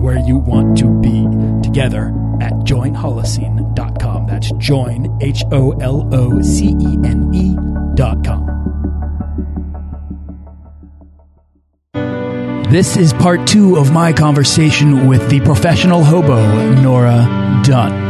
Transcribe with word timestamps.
where 0.00 0.18
you 0.18 0.38
want 0.38 0.78
to 0.78 0.88
be 1.00 1.26
together 1.62 2.08
at 2.40 2.52
joinholocene.com. 2.64 4.26
That's 4.26 4.50
join, 4.52 5.18
H 5.20 5.44
O 5.52 5.72
L 5.72 6.08
O 6.12 6.40
C 6.42 6.68
E 6.80 6.98
N 7.04 7.30
E.com. 7.34 8.60
This 12.70 12.96
is 12.96 13.12
part 13.12 13.48
two 13.48 13.76
of 13.76 13.92
my 13.92 14.12
conversation 14.12 15.08
with 15.08 15.28
the 15.28 15.40
professional 15.40 16.04
hobo, 16.04 16.72
Nora 16.74 17.60
Dunn. 17.64 18.09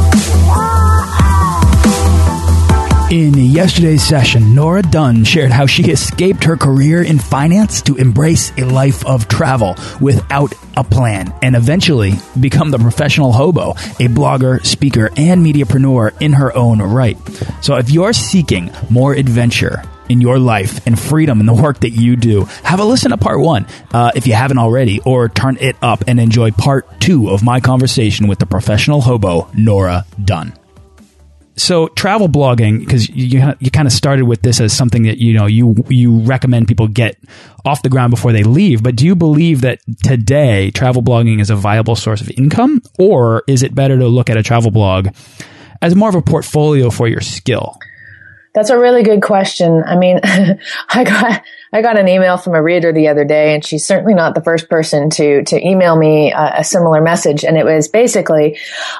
In 3.11 3.33
yesterday's 3.33 4.03
session, 4.03 4.55
Nora 4.55 4.81
Dunn 4.81 5.25
shared 5.25 5.51
how 5.51 5.65
she 5.65 5.83
escaped 5.91 6.45
her 6.45 6.55
career 6.55 7.03
in 7.03 7.19
finance 7.19 7.81
to 7.81 7.97
embrace 7.97 8.53
a 8.57 8.63
life 8.63 9.05
of 9.05 9.27
travel 9.27 9.75
without 9.99 10.53
a 10.77 10.83
plan 10.85 11.33
and 11.41 11.53
eventually 11.53 12.13
become 12.39 12.71
the 12.71 12.79
professional 12.79 13.33
hobo, 13.33 13.71
a 13.71 14.07
blogger, 14.07 14.65
speaker, 14.65 15.09
and 15.17 15.45
mediapreneur 15.45 16.21
in 16.21 16.31
her 16.31 16.55
own 16.55 16.81
right. 16.81 17.17
So 17.59 17.75
if 17.75 17.89
you're 17.89 18.13
seeking 18.13 18.71
more 18.89 19.13
adventure, 19.13 19.83
in 20.07 20.21
your 20.21 20.39
life 20.39 20.85
and 20.87 20.99
freedom 20.99 21.39
in 21.39 21.45
the 21.45 21.53
work 21.53 21.81
that 21.81 21.91
you 21.91 22.15
do, 22.15 22.43
have 22.63 22.79
a 22.79 22.83
listen 22.85 23.11
to 23.11 23.17
part 23.17 23.39
one 23.39 23.65
uh, 23.93 24.11
if 24.15 24.25
you 24.25 24.33
haven't 24.33 24.57
already, 24.57 25.01
or 25.01 25.27
turn 25.27 25.57
it 25.59 25.75
up 25.81 26.05
and 26.07 26.17
enjoy 26.17 26.51
part 26.51 27.01
two 27.01 27.29
of 27.29 27.43
my 27.43 27.59
conversation 27.59 28.27
with 28.27 28.39
the 28.39 28.45
professional 28.45 29.01
hobo, 29.01 29.49
Nora 29.53 30.05
Dunn 30.23 30.53
so 31.55 31.87
travel 31.89 32.27
blogging 32.27 32.79
because 32.79 33.09
you 33.09 33.53
you 33.59 33.71
kind 33.71 33.87
of 33.87 33.91
started 33.91 34.25
with 34.25 34.41
this 34.41 34.61
as 34.61 34.73
something 34.73 35.03
that 35.03 35.17
you 35.17 35.33
know 35.33 35.45
you 35.45 35.75
you 35.89 36.19
recommend 36.19 36.67
people 36.67 36.87
get 36.87 37.17
off 37.65 37.81
the 37.83 37.89
ground 37.89 38.11
before 38.11 38.31
they 38.31 38.43
leave 38.43 38.81
but 38.81 38.95
do 38.95 39.05
you 39.05 39.15
believe 39.15 39.61
that 39.61 39.79
today 40.03 40.71
travel 40.71 41.03
blogging 41.03 41.41
is 41.41 41.49
a 41.49 41.55
viable 41.55 41.95
source 41.95 42.21
of 42.21 42.29
income 42.31 42.81
or 42.97 43.43
is 43.47 43.63
it 43.63 43.75
better 43.75 43.97
to 43.97 44.07
look 44.07 44.29
at 44.29 44.37
a 44.37 44.43
travel 44.43 44.71
blog 44.71 45.09
as 45.81 45.95
more 45.95 46.09
of 46.09 46.15
a 46.15 46.21
portfolio 46.21 46.89
for 46.89 47.07
your 47.07 47.21
skill 47.21 47.77
that's 48.53 48.69
a 48.69 48.77
really 48.77 49.03
good 49.03 49.21
question. 49.21 49.83
I 49.85 49.95
mean, 49.95 50.19
I 50.89 51.03
got 51.03 51.43
I 51.73 51.81
got 51.81 51.97
an 51.97 52.07
email 52.07 52.37
from 52.37 52.53
a 52.53 52.61
reader 52.61 52.91
the 52.91 53.07
other 53.07 53.23
day, 53.23 53.53
and 53.53 53.63
she's 53.63 53.85
certainly 53.85 54.13
not 54.13 54.35
the 54.35 54.41
first 54.41 54.69
person 54.69 55.09
to 55.11 55.43
to 55.43 55.67
email 55.67 55.95
me 55.95 56.31
a, 56.31 56.59
a, 56.59 56.63
similar 56.63 57.01
message. 57.01 57.45
And 57.45 57.57
it 57.57 57.65
was 57.65 57.87
basically, 57.87 58.59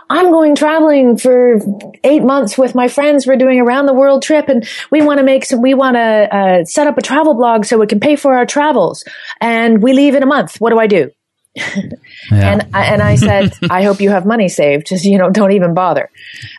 "I'm 0.10 0.32
going 0.32 0.56
traveling 0.56 1.18
for 1.18 1.60
eight 2.04 2.24
months 2.24 2.58
with 2.58 2.74
my 2.74 2.88
friends. 2.88 3.28
We're 3.28 3.36
doing 3.36 3.60
a 3.60 3.64
round 3.66 3.88
the 3.88 3.94
world 3.94 4.24
trip, 4.24 4.48
and 4.48 4.68
we 4.90 5.02
want 5.02 5.20
to 5.20 5.24
make 5.24 5.46
some. 5.46 5.62
We 5.62 5.74
want 5.74 5.96
to 5.96 6.36
uh, 6.36 6.66
set 6.66 6.88
up 6.88 6.98
a 6.98 7.02
travel 7.02 7.34
blog 7.34 7.66
so 7.66 7.78
we 7.78 7.88
can 7.88 8.00
pay 8.00 8.16
for 8.16 8.38
our 8.38 8.46
travels. 8.46 9.04
And 9.42 9.84
we 9.84 9.94
leave 9.94 10.16
in 10.16 10.24
a 10.24 10.28
month. 10.28 10.62
What 10.62 10.70
do 10.70 10.80
I 10.80 10.88
do?" 10.88 11.12
And 11.56 12.68
I, 12.74 12.86
and 12.86 13.02
I 13.02 13.16
said, 13.16 13.54
I 13.70 13.84
hope 13.84 14.00
you 14.00 14.10
have 14.10 14.26
money 14.26 14.48
saved. 14.48 14.88
Just 14.88 15.06
you 15.06 15.18
know, 15.18 15.30
don't 15.30 15.52
even 15.52 15.74
bother. 15.74 16.10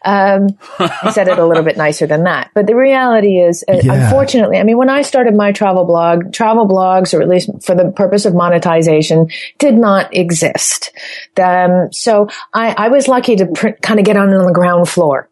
Um, 0.04 0.58
I 0.78 1.10
said 1.12 1.28
it 1.28 1.38
a 1.38 1.46
little 1.46 1.62
bit 1.62 1.76
nicer 1.76 2.06
than 2.06 2.24
that, 2.24 2.50
but 2.54 2.66
the 2.66 2.76
reality 2.76 3.38
is, 3.38 3.64
uh, 3.68 3.80
yeah. 3.82 4.04
unfortunately, 4.04 4.58
I 4.58 4.64
mean, 4.64 4.76
when 4.76 4.90
I 4.90 5.02
started 5.02 5.34
my 5.34 5.52
travel 5.52 5.84
blog, 5.84 6.32
travel 6.32 6.68
blogs, 6.68 7.14
or 7.14 7.22
at 7.22 7.28
least 7.28 7.50
for 7.62 7.74
the 7.74 7.90
purpose 7.90 8.26
of 8.26 8.34
monetization, 8.34 9.28
did 9.58 9.74
not 9.74 10.14
exist. 10.14 10.92
Um, 11.40 11.92
so 11.92 12.28
I, 12.52 12.74
I 12.76 12.88
was 12.88 13.08
lucky 13.08 13.36
to 13.36 13.46
pr- 13.46 13.68
kind 13.80 13.98
of 13.98 14.04
get 14.04 14.16
on 14.16 14.32
on 14.32 14.46
the 14.46 14.52
ground 14.52 14.88
floor. 14.88 15.28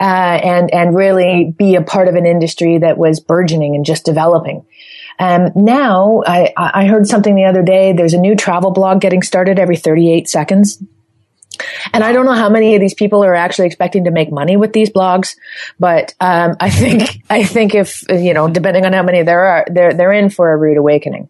Uh, 0.00 0.40
and 0.42 0.74
and 0.74 0.96
really 0.96 1.54
be 1.56 1.76
a 1.76 1.82
part 1.82 2.08
of 2.08 2.16
an 2.16 2.26
industry 2.26 2.78
that 2.78 2.98
was 2.98 3.20
burgeoning 3.20 3.76
and 3.76 3.84
just 3.84 4.04
developing. 4.04 4.64
Um, 5.18 5.50
now 5.54 6.22
I, 6.26 6.52
I 6.56 6.86
heard 6.86 7.06
something 7.06 7.34
the 7.34 7.44
other 7.44 7.62
day. 7.62 7.92
There's 7.92 8.14
a 8.14 8.20
new 8.20 8.34
travel 8.36 8.70
blog 8.70 9.00
getting 9.00 9.22
started 9.22 9.58
every 9.58 9.76
38 9.76 10.28
seconds. 10.28 10.82
And 11.92 12.02
I 12.02 12.12
don't 12.12 12.24
know 12.24 12.32
how 12.32 12.48
many 12.48 12.74
of 12.74 12.80
these 12.80 12.94
people 12.94 13.24
are 13.24 13.34
actually 13.34 13.66
expecting 13.66 14.04
to 14.04 14.10
make 14.10 14.32
money 14.32 14.56
with 14.56 14.72
these 14.72 14.90
blogs, 14.90 15.36
but 15.78 16.14
um, 16.20 16.56
I 16.60 16.70
think 16.70 17.22
I 17.30 17.44
think 17.44 17.74
if 17.74 18.04
you 18.08 18.34
know, 18.34 18.48
depending 18.48 18.86
on 18.86 18.92
how 18.92 19.02
many 19.02 19.22
there 19.22 19.44
are, 19.44 19.66
they're 19.70 19.92
they're 19.92 20.12
in 20.12 20.30
for 20.30 20.50
a 20.50 20.56
rude 20.56 20.78
awakening. 20.78 21.28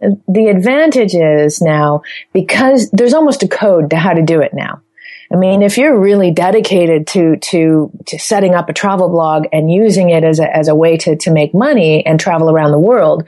The 0.00 0.48
advantage 0.48 1.14
is 1.14 1.62
now 1.62 2.02
because 2.32 2.90
there's 2.90 3.14
almost 3.14 3.42
a 3.42 3.48
code 3.48 3.90
to 3.90 3.96
how 3.96 4.12
to 4.12 4.22
do 4.22 4.40
it 4.40 4.52
now. 4.52 4.82
I 5.32 5.36
mean, 5.36 5.62
if 5.62 5.78
you're 5.78 5.98
really 5.98 6.30
dedicated 6.30 7.06
to, 7.08 7.36
to, 7.36 7.90
to 8.06 8.18
setting 8.18 8.54
up 8.54 8.68
a 8.68 8.72
travel 8.72 9.08
blog 9.08 9.46
and 9.52 9.70
using 9.70 10.10
it 10.10 10.22
as 10.22 10.38
a, 10.38 10.54
as 10.56 10.68
a 10.68 10.74
way 10.74 10.96
to, 10.98 11.16
to 11.16 11.30
make 11.30 11.54
money 11.54 12.04
and 12.04 12.20
travel 12.20 12.50
around 12.50 12.72
the 12.72 12.78
world, 12.78 13.24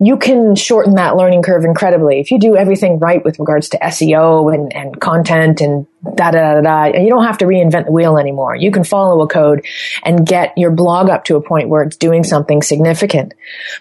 you 0.00 0.16
can 0.16 0.56
shorten 0.56 0.94
that 0.94 1.16
learning 1.16 1.42
curve 1.42 1.64
incredibly. 1.64 2.20
If 2.20 2.30
you 2.30 2.38
do 2.38 2.56
everything 2.56 2.98
right 2.98 3.24
with 3.24 3.38
regards 3.38 3.68
to 3.70 3.78
SEO 3.78 4.52
and, 4.54 4.74
and 4.74 5.00
content 5.00 5.60
and 5.60 5.86
da 6.16 6.30
da 6.30 6.60
da 6.60 6.60
da, 6.60 6.98
you 6.98 7.10
don't 7.10 7.24
have 7.24 7.38
to 7.38 7.44
reinvent 7.44 7.86
the 7.86 7.92
wheel 7.92 8.18
anymore. 8.18 8.56
You 8.56 8.70
can 8.70 8.84
follow 8.84 9.22
a 9.22 9.28
code 9.28 9.64
and 10.02 10.26
get 10.26 10.56
your 10.56 10.70
blog 10.70 11.08
up 11.08 11.24
to 11.24 11.36
a 11.36 11.42
point 11.42 11.68
where 11.68 11.82
it's 11.82 11.96
doing 11.96 12.24
something 12.24 12.62
significant. 12.62 13.34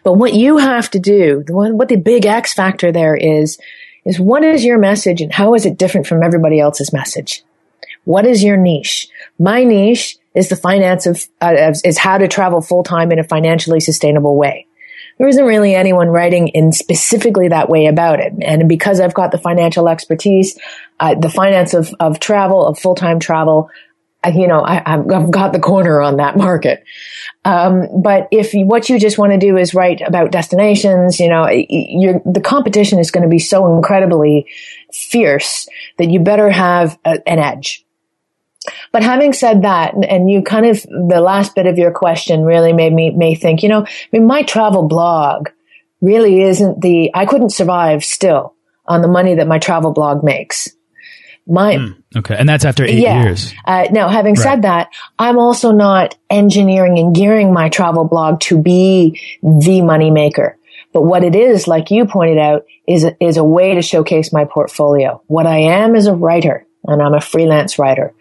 But 0.03 0.13
what 0.13 0.33
you 0.33 0.57
have 0.57 0.91
to 0.91 0.99
do, 0.99 1.43
the 1.45 1.53
one, 1.53 1.77
what 1.77 1.89
the 1.89 1.95
big 1.95 2.25
X 2.25 2.53
factor 2.53 2.91
there 2.91 3.15
is, 3.15 3.57
is 4.05 4.19
what 4.19 4.43
is 4.43 4.65
your 4.65 4.77
message 4.77 5.21
and 5.21 5.31
how 5.31 5.53
is 5.53 5.65
it 5.65 5.77
different 5.77 6.07
from 6.07 6.23
everybody 6.23 6.59
else's 6.59 6.91
message? 6.91 7.43
What 8.05 8.25
is 8.25 8.43
your 8.43 8.57
niche? 8.57 9.07
My 9.39 9.63
niche 9.63 10.17
is 10.35 10.49
the 10.49 10.55
finance 10.55 11.05
of, 11.05 11.25
uh, 11.41 11.73
is 11.83 11.97
how 11.97 12.17
to 12.17 12.27
travel 12.27 12.61
full 12.61 12.83
time 12.83 13.11
in 13.11 13.19
a 13.19 13.23
financially 13.23 13.79
sustainable 13.79 14.35
way. 14.35 14.67
There 15.19 15.27
isn't 15.27 15.45
really 15.45 15.75
anyone 15.75 16.09
writing 16.09 16.47
in 16.49 16.71
specifically 16.71 17.49
that 17.49 17.69
way 17.69 17.85
about 17.85 18.19
it. 18.19 18.33
And 18.41 18.67
because 18.67 18.99
I've 18.99 19.13
got 19.13 19.31
the 19.31 19.37
financial 19.37 19.87
expertise, 19.87 20.57
uh, 20.99 21.15
the 21.15 21.29
finance 21.29 21.73
of, 21.73 21.93
of 21.99 22.19
travel, 22.19 22.65
of 22.65 22.79
full 22.79 22.95
time 22.95 23.19
travel, 23.19 23.69
you 24.33 24.47
know, 24.47 24.63
I, 24.63 24.81
have 24.85 25.29
got 25.29 25.53
the 25.53 25.59
corner 25.59 26.01
on 26.01 26.17
that 26.17 26.37
market. 26.37 26.83
Um, 27.45 28.01
but 28.01 28.29
if 28.31 28.53
what 28.53 28.89
you 28.89 28.97
just 28.99 29.17
want 29.17 29.33
to 29.33 29.37
do 29.37 29.57
is 29.57 29.73
write 29.73 30.01
about 30.01 30.31
destinations, 30.31 31.19
you 31.19 31.29
know, 31.29 31.45
the 31.45 32.41
competition 32.43 32.99
is 32.99 33.11
going 33.11 33.23
to 33.23 33.29
be 33.29 33.39
so 33.39 33.75
incredibly 33.75 34.47
fierce 34.93 35.67
that 35.97 36.09
you 36.09 36.19
better 36.19 36.49
have 36.49 36.97
a, 37.03 37.21
an 37.27 37.39
edge. 37.39 37.85
But 38.91 39.03
having 39.03 39.33
said 39.33 39.63
that, 39.63 39.93
and 40.07 40.29
you 40.29 40.41
kind 40.41 40.65
of, 40.65 40.81
the 40.83 41.21
last 41.21 41.55
bit 41.55 41.67
of 41.67 41.77
your 41.77 41.91
question 41.91 42.43
really 42.43 42.73
made 42.73 42.93
me, 42.93 43.11
may 43.11 43.35
think, 43.35 43.63
you 43.63 43.69
know, 43.69 43.83
I 43.85 44.07
mean, 44.11 44.25
my 44.25 44.43
travel 44.43 44.87
blog 44.87 45.49
really 46.01 46.41
isn't 46.41 46.81
the, 46.81 47.11
I 47.13 47.25
couldn't 47.25 47.51
survive 47.51 48.03
still 48.03 48.55
on 48.85 49.01
the 49.01 49.07
money 49.07 49.35
that 49.35 49.47
my 49.47 49.59
travel 49.59 49.93
blog 49.93 50.23
makes. 50.23 50.69
My 51.45 51.75
mm, 51.75 52.01
okay, 52.15 52.37
and 52.39 52.47
that's 52.47 52.63
after 52.63 52.85
eight 52.85 52.99
yeah. 52.99 53.21
years. 53.21 53.53
Uh, 53.65 53.87
now, 53.91 54.07
having 54.07 54.35
right. 54.35 54.43
said 54.43 54.61
that, 54.61 54.87
I'm 55.19 55.37
also 55.37 55.73
not 55.73 56.17
engineering 56.29 56.97
and 56.99 57.13
gearing 57.13 57.51
my 57.51 57.67
travel 57.67 58.05
blog 58.05 58.39
to 58.41 58.61
be 58.61 59.19
the 59.41 59.81
money 59.81 60.09
maker. 60.09 60.57
But 60.93 61.01
what 61.01 61.25
it 61.25 61.35
is, 61.35 61.67
like 61.67 61.91
you 61.91 62.05
pointed 62.05 62.37
out, 62.37 62.63
is 62.87 63.03
a, 63.03 63.21
is 63.21 63.35
a 63.35 63.43
way 63.43 63.75
to 63.75 63.81
showcase 63.81 64.31
my 64.31 64.45
portfolio. 64.45 65.21
What 65.27 65.45
I 65.45 65.57
am 65.57 65.97
is 65.97 66.07
a 66.07 66.15
writer 66.15 66.65
and 66.85 67.01
I'm 67.01 67.13
a 67.13 67.21
freelance 67.21 67.79
writer. 67.79 68.13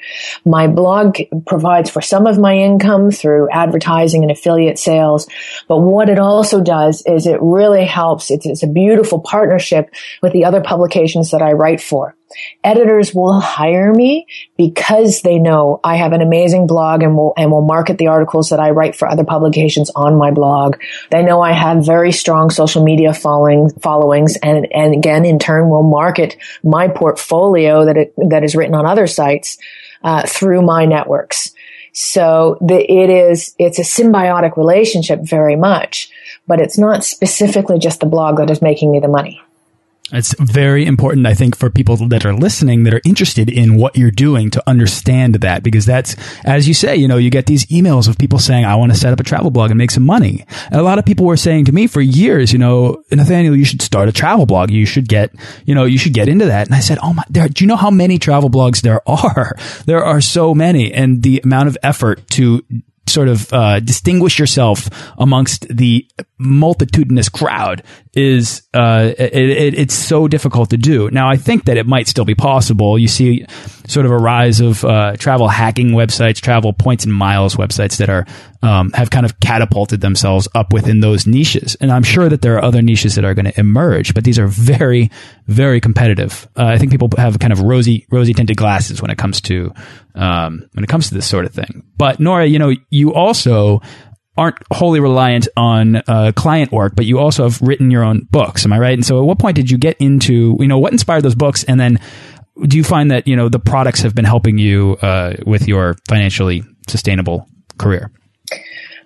My 0.45 0.67
blog 0.69 1.19
provides 1.47 1.91
for 1.91 2.01
some 2.01 2.27
of 2.27 2.39
my 2.39 2.55
income 2.55 3.11
through 3.11 3.49
advertising 3.51 4.23
and 4.23 4.31
affiliate 4.31 4.79
sales. 4.79 5.29
But 5.69 5.79
what 5.79 6.09
it 6.09 6.19
also 6.19 6.63
does 6.63 7.03
is 7.07 7.27
it 7.27 7.39
really 7.41 7.85
helps. 7.85 8.31
It's, 8.31 8.47
it's 8.47 8.63
a 8.63 8.69
beautiful 8.69 9.21
partnership 9.21 9.93
with 10.23 10.33
the 10.33 10.45
other 10.45 10.61
publications 10.61 11.31
that 11.33 11.43
I 11.43 11.53
write 11.53 11.81
for. 11.81 12.17
Editors 12.65 13.15
will 13.15 13.41
hire 13.41 13.93
me 13.93 14.27
because 14.57 15.23
they 15.23 15.39
know 15.39 15.81
I 15.83 15.97
have 15.97 16.13
an 16.13 16.21
amazing 16.21 16.67
blog 16.67 17.03
and 17.03 17.17
will, 17.17 17.33
and 17.37 17.51
will 17.51 17.63
market 17.63 17.99
the 17.99 18.09
articles 18.09 18.51
that 18.51 18.61
I 18.61 18.71
write 18.71 18.97
for 18.97 19.09
other 19.09 19.25
publications 19.25 19.91
on 19.95 20.17
my 20.17 20.31
blog. 20.31 20.77
They 21.11 21.23
know 21.23 21.41
I 21.41 21.53
have 21.53 21.85
very 21.85 22.13
strong 22.13 22.51
social 22.51 22.83
media 22.83 23.13
following, 23.15 23.71
followings 23.81 24.37
and, 24.43 24.67
and 24.73 24.95
again, 24.95 25.25
in 25.25 25.39
turn 25.39 25.69
will 25.69 25.83
market 25.83 26.37
my 26.63 26.89
portfolio 26.89 27.85
that 27.87 27.97
it, 27.97 28.15
that 28.29 28.45
is 28.45 28.55
written 28.55 28.75
on 28.75 28.87
other 28.87 29.07
sites, 29.07 29.59
uh, 30.03 30.27
through 30.27 30.63
my 30.63 30.85
networks. 30.85 31.53
So 31.93 32.59
the, 32.61 32.79
it 32.81 33.11
is, 33.11 33.55
it's 33.59 33.79
a 33.79 33.83
symbiotic 33.83 34.57
relationship 34.57 35.21
very 35.23 35.57
much, 35.57 36.11
but 36.47 36.61
it's 36.61 36.79
not 36.79 37.05
specifically 37.05 37.79
just 37.79 38.01
the 38.01 38.07
blog 38.07 38.39
that 38.39 38.51
is 38.51 38.63
making 38.63 38.91
me 38.91 39.01
the 39.01 39.09
money. 39.09 39.43
It's 40.11 40.35
very 40.39 40.85
important, 40.85 41.27
I 41.27 41.33
think, 41.33 41.57
for 41.57 41.71
people 41.71 41.97
that 42.09 42.27
are 42.27 42.35
listening 42.35 42.85
that 42.85 42.93
are 42.93 43.01
interested 43.05 43.49
in 43.49 43.77
what 43.77 43.97
you're 43.97 44.11
doing 44.11 44.51
to 44.51 44.63
understand 44.69 45.37
that 45.37 45.63
because 45.63 45.87
that's, 45.87 46.17
as 46.45 46.69
you 46.69 46.75
say, 46.75 46.97
you 46.97 47.09
know, 47.09 47.17
you 47.17 47.31
get 47.31 47.47
these 47.47 47.65
emails 47.67 48.09
of 48.09 48.19
people 48.19 48.39
saying, 48.39 48.65
I 48.65 48.75
want 48.75 48.93
to 48.93 48.99
set 48.99 49.13
up 49.13 49.21
a 49.21 49.23
travel 49.23 49.51
blog 49.51 49.71
and 49.71 49.79
make 49.79 49.91
some 49.91 50.05
money. 50.05 50.45
And 50.71 50.81
a 50.81 50.83
lot 50.83 50.99
of 50.99 51.07
people 51.07 51.25
were 51.25 51.39
saying 51.39 51.65
to 51.67 51.73
me 51.73 51.87
for 51.87 52.03
years, 52.03 52.53
you 52.53 52.59
know, 52.59 53.03
Nathaniel, 53.11 53.57
you 53.57 53.65
should 53.65 53.81
start 53.81 54.09
a 54.09 54.13
travel 54.13 54.45
blog. 54.45 54.71
You 54.71 54.85
should 54.85 55.09
get, 55.09 55.35
you 55.65 55.75
know, 55.75 55.85
you 55.85 55.97
should 55.97 56.13
get 56.13 56.29
into 56.29 56.45
that. 56.47 56.67
And 56.67 56.75
I 56.75 56.81
said, 56.81 56.99
Oh 57.03 57.15
my, 57.15 57.25
there, 57.31 57.49
do 57.49 57.65
you 57.65 57.69
know 57.69 57.77
how 57.77 57.91
many 57.91 58.19
travel 58.19 58.51
blogs 58.51 58.83
there 58.83 59.09
are? 59.09 59.57
There 59.87 60.05
are 60.05 60.21
so 60.21 60.55
many 60.55 60.93
and 60.93 61.23
the 61.23 61.41
amount 61.43 61.69
of 61.69 61.79
effort 61.83 62.29
to 62.31 62.65
sort 63.07 63.29
of 63.29 63.53
uh, 63.53 63.81
distinguish 63.81 64.39
yourself 64.39 64.89
amongst 65.19 65.67
the 65.69 66.09
multitudinous 66.39 67.29
crowd 67.29 67.83
is 68.15 68.63
uh, 68.75 69.13
it, 69.19 69.35
it, 69.35 69.79
it's 69.79 69.95
so 69.95 70.29
difficult 70.29 70.71
to 70.71 70.77
do. 70.77 71.11
Now, 71.11 71.29
I 71.29 71.37
think 71.37 71.65
that 71.65 71.77
it 71.77 71.87
might 71.87 72.09
still 72.09 72.25
be 72.25 72.35
possible. 72.35 72.99
You 72.99 73.09
see 73.09 73.47
sort 73.87 74.07
of 74.07 74.13
a 74.13 74.17
rise 74.17 74.61
of 74.61 74.85
uh, 74.85 75.17
travel 75.17 75.49
hacking 75.49 75.91
websites, 75.91 76.41
travel 76.41 76.73
points 76.73 77.05
and 77.05 77.13
miles 77.13 77.57
websites 77.57 77.99
that 77.99 78.09
are 78.09 78.27
um, 78.63 78.93
have 78.93 79.11
kind 79.11 79.27
of 79.27 79.41
catapulted 79.41 80.01
themselves 80.01 80.49
up 80.55 80.73
within 80.73 81.01
those 81.01 81.27
niches. 81.27 81.77
And 81.81 81.91
I'm 81.91 82.05
sure 82.05 82.29
that 82.29 82.43
there 82.43 82.57
are 82.57 82.65
other 82.65 82.81
niches 82.81 83.17
that 83.17 83.25
are 83.25 83.35
going 83.35 83.47
to 83.47 83.61
emerge, 83.61 84.15
but 84.15 84.25
these 84.25 84.39
are 84.39 84.47
very, 84.47 85.11
very 85.47 85.81
competitive. 85.81 86.49
Uh, 86.57 86.67
I 86.67 86.79
think 86.79 86.93
people 86.93 87.09
have 87.17 87.39
kind 87.39 87.53
of 87.53 87.61
rosy, 87.61 88.07
rosy 88.11 88.35
tinted 88.35 88.57
glasses 88.57 89.03
when 89.03 89.11
it 89.11 89.19
comes 89.19 89.41
to 89.43 89.73
um, 90.15 90.69
when 90.75 90.85
it 90.85 90.89
comes 90.89 91.09
to 91.09 91.15
this 91.15 91.27
sort 91.27 91.45
of 91.45 91.53
thing. 91.53 91.83
But 91.97 92.21
Nora, 92.21 92.47
you 92.47 92.59
know, 92.59 92.73
you 92.91 93.13
also 93.15 93.81
aren't 94.37 94.57
wholly 94.73 95.01
reliant 95.01 95.49
on 95.57 95.97
uh, 95.97 96.33
client 96.35 96.73
work, 96.73 96.95
but 96.95 97.05
you 97.05 97.19
also 97.19 97.45
have 97.45 97.61
written 97.61 97.91
your 97.91 98.05
own 98.05 98.27
books. 98.31 98.65
Am 98.65 98.73
I 98.73 98.79
right? 98.79 98.95
And 98.95 99.05
so, 99.05 99.19
at 99.19 99.25
what 99.25 99.39
point 99.39 99.57
did 99.57 99.71
you 99.71 99.79
get 99.79 99.97
into 99.99 100.57
you 100.61 100.69
know 100.69 100.79
what 100.79 100.93
inspired 100.93 101.23
those 101.23 101.35
books, 101.35 101.65
and 101.65 101.81
then 101.81 101.99
do 102.63 102.77
you 102.77 102.85
find 102.85 103.11
that 103.11 103.27
you 103.27 103.37
know 103.37 103.49
the 103.49 103.59
products 103.59 104.03
have 104.03 104.15
been 104.15 104.25
helping 104.25 104.59
you 104.59 104.97
uh, 105.03 105.35
with 105.47 105.67
your 105.67 105.97
financially 106.09 106.63
sustainable 106.89 107.49
career? 107.79 108.11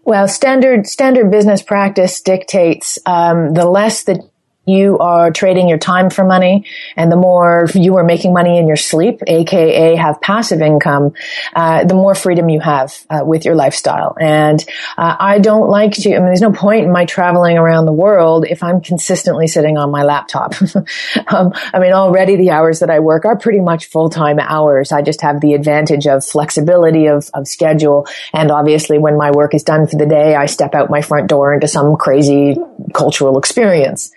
Well, 0.07 0.29
standard 0.29 0.87
standard 0.87 1.33
business 1.33 1.63
practice 1.63 2.21
dictates 2.21 2.97
um, 3.07 3.55
the 3.55 3.69
less 3.69 4.05
that 4.05 4.21
you 4.67 4.99
are 4.99 5.31
trading 5.31 5.69
your 5.69 5.79
time 5.79 6.11
for 6.11 6.25
money 6.25 6.67
and 6.97 7.11
the 7.11 7.17
more 7.17 7.69
you 7.75 7.97
are 7.97 8.05
making 8.05 8.33
money 8.33 8.59
in 8.59 8.67
your 8.67 8.77
sleep, 8.77 9.21
aka 9.27 9.95
have 9.95 10.21
passive 10.21 10.61
income, 10.61 11.13
uh, 11.55 11.85
the 11.85 11.95
more 11.95 12.15
freedom 12.15 12.49
you 12.49 12.59
have 12.59 12.93
uh, 13.09 13.23
with 13.25 13.45
your 13.45 13.55
lifestyle. 13.55 14.17
And 14.21 14.65
uh, 14.99 15.17
I 15.19 15.39
don't 15.39 15.69
like 15.69 15.93
to, 15.93 16.15
I 16.15 16.19
mean, 16.19 16.27
there's 16.27 16.41
no 16.41 16.53
point 16.53 16.85
in 16.85 16.93
my 16.93 17.05
traveling 17.05 17.57
around 17.59 17.87
the 17.87 17.93
world 17.93 18.45
if 18.49 18.65
I'm 18.65 18.81
consistently 18.81 19.47
sitting 19.47 19.79
on 19.79 19.93
my 19.93 20.03
laptop. 20.03 20.55
um, 21.29 21.53
I 21.73 21.79
mean, 21.79 21.93
already 21.93 22.37
the 22.37 22.51
hours 22.51 22.81
that 22.81 22.91
I 22.91 22.99
work 22.99 23.25
are 23.25 23.39
pretty 23.39 23.61
much 23.61 23.87
full-time 23.87 24.41
hours. 24.41 24.91
I 24.91 25.03
just 25.03 25.21
have 25.21 25.41
the 25.41 25.55
advantage 25.55 26.09
of 26.09 26.25
flexibility 26.25 27.07
of, 27.07 27.31
of 27.35 27.47
schedule. 27.47 28.09
And 28.33 28.51
obviously 28.51 28.99
when 28.99 29.17
my 29.17 29.31
work 29.31 29.55
is 29.55 29.63
done 29.63 29.87
for 29.87 29.97
the 29.97 30.07
day, 30.07 30.35
I 30.35 30.47
step 30.47 30.75
out 30.75 30.91
my 30.91 31.03
front 31.03 31.29
door 31.29 31.55
into 31.55 31.69
some 31.69 31.97
crazy 31.97 32.57
cultural 32.93 33.39
experience 33.39 34.11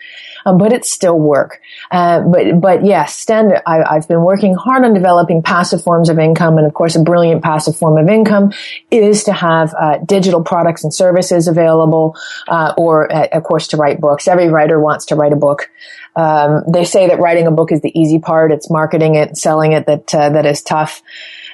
um, 0.46 0.58
but 0.58 0.74
it's 0.74 0.92
still 0.92 1.18
work. 1.18 1.62
Uh, 1.92 2.22
but 2.22 2.60
but 2.60 2.86
yes, 2.86 3.16
standard. 3.16 3.62
I, 3.66 3.96
have 3.96 4.08
been 4.08 4.24
working 4.24 4.56
hard 4.56 4.84
on 4.84 4.94
developing 4.94 5.42
passive 5.42 5.84
forms 5.84 6.10
of 6.10 6.20
income, 6.20 6.58
and 6.58 6.66
of 6.66 6.74
course, 6.74 6.96
a 6.96 7.02
brilliant 7.02 7.44
passive 7.44 7.76
form 7.76 7.98
of 7.98 8.10
income 8.10 8.54
is 8.92 9.24
to 9.26 9.34
have 9.34 9.74
uh, 9.80 9.98
digital 10.00 10.44
products 10.44 10.84
and 10.84 10.94
services 10.94 11.48
available, 11.48 12.16
uh, 12.48 12.74
or 12.78 13.12
uh, 13.12 13.28
of 13.32 13.44
course, 13.44 13.68
to 13.70 13.78
write 13.78 14.00
books. 14.00 14.28
Every 14.28 14.50
writer 14.50 14.80
wants 14.80 15.06
to 15.08 15.16
write 15.16 15.34
a 15.34 15.38
book. 15.38 15.70
Um, 16.16 16.64
they 16.68 16.84
say 16.84 17.08
that 17.08 17.20
writing 17.20 17.48
a 17.48 17.52
book 17.52 17.72
is 17.72 17.82
the 17.82 17.98
easy 18.00 18.20
part. 18.20 18.52
It's 18.52 18.70
marketing 18.70 19.16
it, 19.16 19.38
selling 19.38 19.74
it 19.74 19.86
that 19.86 20.14
uh, 20.14 20.30
that 20.30 20.46
is 20.46 20.62
tough 20.62 21.02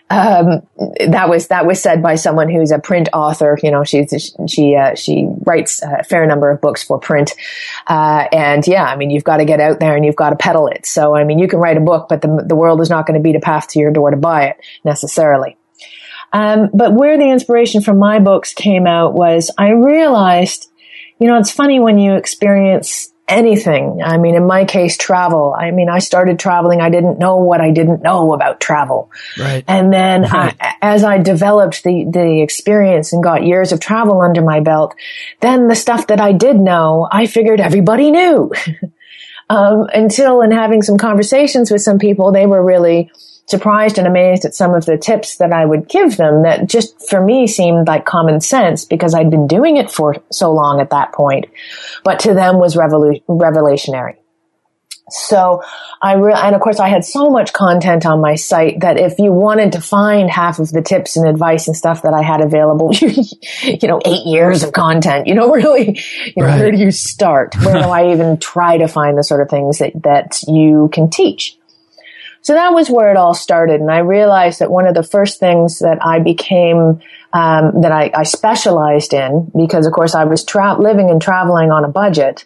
um, 0.10 0.62
that 1.08 1.30
was 1.30 1.48
that 1.48 1.66
was 1.66 1.82
said 1.82 2.04
by 2.04 2.16
someone 2.16 2.48
who's 2.48 2.72
a 2.72 2.78
print 2.78 3.10
author. 3.12 3.58
You 3.64 3.72
know, 3.72 3.84
she's 3.84 4.36
she 4.48 4.76
uh, 4.76 4.94
she 4.94 5.28
writes 5.46 5.82
a 5.82 6.04
fair 6.04 6.28
number 6.28 6.52
of 6.52 6.62
books 6.62 6.84
for 6.84 7.00
print, 7.00 7.34
uh, 7.88 8.26
and 8.32 8.66
yeah, 8.68 8.84
I 8.84 8.98
mean, 8.98 9.10
you've 9.10 9.24
got 9.24 9.38
to 9.38 9.46
get 9.46 9.60
out 9.60 9.80
there 9.80 9.96
and 9.96 10.06
you've 10.06 10.16
got 10.16 10.30
to 10.30 10.36
peddle 10.36 10.68
it. 10.68 10.86
So, 10.86 11.16
I 11.16 11.24
mean, 11.24 11.40
you 11.40 11.48
can 11.48 11.60
write 11.60 11.78
a 11.78 11.82
book, 11.82 12.08
but 12.08 12.22
the 12.22 12.46
the 12.48 12.56
world 12.56 12.82
is 12.82 12.90
not 12.90 13.08
going 13.08 13.20
to 13.20 13.24
beat 13.24 13.36
a 13.36 13.40
path 13.40 13.70
to 13.70 13.80
your 13.80 13.92
door 13.92 14.12
to 14.12 14.18
buy 14.18 14.46
it 14.46 14.58
necessarily. 14.84 15.58
Um, 16.32 16.70
but 16.74 16.94
where 16.94 17.18
the 17.18 17.30
inspiration 17.32 17.82
from 17.82 17.98
my 17.98 18.20
books 18.20 18.54
came 18.54 18.86
out 18.86 19.14
was 19.14 19.50
I 19.58 19.70
realized, 19.70 20.70
you 21.18 21.28
know, 21.28 21.38
it's 21.38 21.52
funny 21.52 21.80
when 21.80 21.98
you 21.98 22.16
experience 22.16 23.12
anything. 23.28 24.02
I 24.04 24.18
mean, 24.18 24.36
in 24.36 24.46
my 24.46 24.66
case, 24.66 24.98
travel. 24.98 25.56
I 25.58 25.72
mean, 25.72 25.90
I 25.90 26.00
started 26.00 26.38
traveling. 26.38 26.82
I 26.82 26.90
didn't 26.90 27.18
know 27.18 27.38
what 27.38 27.62
I 27.62 27.72
didn't 27.72 28.02
know 28.02 28.34
about 28.34 28.60
travel. 28.60 29.12
Right. 29.40 29.64
And 29.68 29.92
then 29.92 30.24
right. 30.24 30.56
I, 30.60 30.76
as 30.82 31.04
I 31.04 31.18
developed 31.18 31.84
the, 31.84 32.06
the 32.10 32.42
experience 32.42 33.14
and 33.14 33.24
got 33.24 33.44
years 33.44 33.72
of 33.72 33.80
travel 33.80 34.22
under 34.22 34.42
my 34.42 34.60
belt, 34.60 34.96
then 35.42 35.68
the 35.68 35.76
stuff 35.76 36.08
that 36.08 36.22
I 36.22 36.34
did 36.34 36.58
know, 36.58 37.08
I 37.12 37.26
figured 37.26 37.60
everybody 37.60 38.12
knew. 38.12 38.52
um, 39.50 39.88
until 39.94 40.42
in 40.42 40.52
having 40.52 40.82
some 40.82 40.98
conversations 40.98 41.72
with 41.72 41.82
some 41.82 41.98
people, 41.98 42.32
they 42.32 42.46
were 42.46 42.64
really, 42.64 43.12
surprised 43.48 43.98
and 43.98 44.08
amazed 44.08 44.46
at 44.46 44.56
some 44.56 44.74
of 44.74 44.86
the 44.86 44.98
tips 44.98 45.38
that 45.38 45.54
I 45.54 45.66
would 45.66 45.88
give 45.88 46.18
them 46.18 46.44
that 46.44 46.68
just 46.68 47.10
for 47.10 47.24
me 47.24 47.48
seemed 47.48 47.88
like 47.88 48.06
common 48.06 48.42
sense 48.42 48.86
because 48.86 49.14
I'd 49.14 49.30
been 49.30 49.48
doing 49.48 49.78
it 49.78 49.92
for 49.92 50.16
so 50.32 50.52
long 50.52 50.82
at 50.82 50.90
that 50.90 51.14
point, 51.14 51.46
but 52.04 52.20
to 52.22 52.34
them 52.34 52.58
was 52.60 52.76
revolu- 52.76 53.24
revelationary. 53.28 54.16
So 55.10 55.62
I 56.02 56.16
re- 56.16 56.34
and 56.34 56.56
of 56.56 56.62
course 56.62 56.80
I 56.80 56.88
had 56.88 57.06
so 57.06 57.30
much 57.30 57.54
content 57.54 58.08
on 58.08 58.22
my 58.22 58.34
site 58.34 58.80
that 58.80 59.00
if 59.00 59.20
you 59.20 59.32
wanted 59.32 59.74
to 59.74 59.82
find 59.82 60.32
half 60.32 60.58
of 60.58 60.72
the 60.72 60.82
tips 60.82 61.16
and 61.16 61.28
advice 61.28 61.68
and 61.68 61.78
stuff 61.78 62.02
that 62.02 62.14
I 62.16 62.24
had 62.24 62.42
available, 62.42 62.92
you 63.62 63.88
know, 63.88 64.02
eight 64.04 64.26
years 64.26 64.64
of 64.64 64.72
content, 64.74 65.28
you 65.28 65.36
know, 65.36 65.52
really, 65.54 66.00
you 66.26 66.34
know, 66.38 66.48
right. 66.48 66.60
where 66.60 66.72
do 66.72 66.78
you 66.80 66.90
start? 66.90 67.56
Where 67.64 67.76
do 67.76 67.90
I 67.90 68.14
even 68.14 68.38
try 68.38 68.80
to 68.80 68.88
find 68.88 69.16
the 69.16 69.24
sort 69.24 69.42
of 69.42 69.50
things 69.50 69.78
that, 69.78 69.92
that 70.02 70.40
you 70.48 70.90
can 70.92 71.12
teach? 71.12 71.56
So 72.46 72.54
that 72.54 72.76
was 72.76 72.92
where 72.92 73.10
it 73.10 73.18
all 73.18 73.34
started. 73.34 73.82
And 73.82 73.90
I 73.90 74.00
realized 74.00 74.60
that 74.60 74.70
one 74.70 74.86
of 74.86 74.94
the 74.94 75.02
first 75.02 75.40
things 75.40 75.80
that 75.80 75.98
I 76.06 76.20
became, 76.20 77.02
um, 77.34 77.82
that 77.82 77.92
I, 77.92 78.12
I, 78.14 78.22
specialized 78.22 79.16
in, 79.16 79.52
because 79.58 79.88
of 79.88 79.94
course 79.94 80.14
I 80.14 80.26
was 80.26 80.44
tra- 80.44 80.80
living 80.80 81.10
and 81.10 81.20
traveling 81.20 81.72
on 81.72 81.84
a 81.84 81.88
budget, 81.88 82.46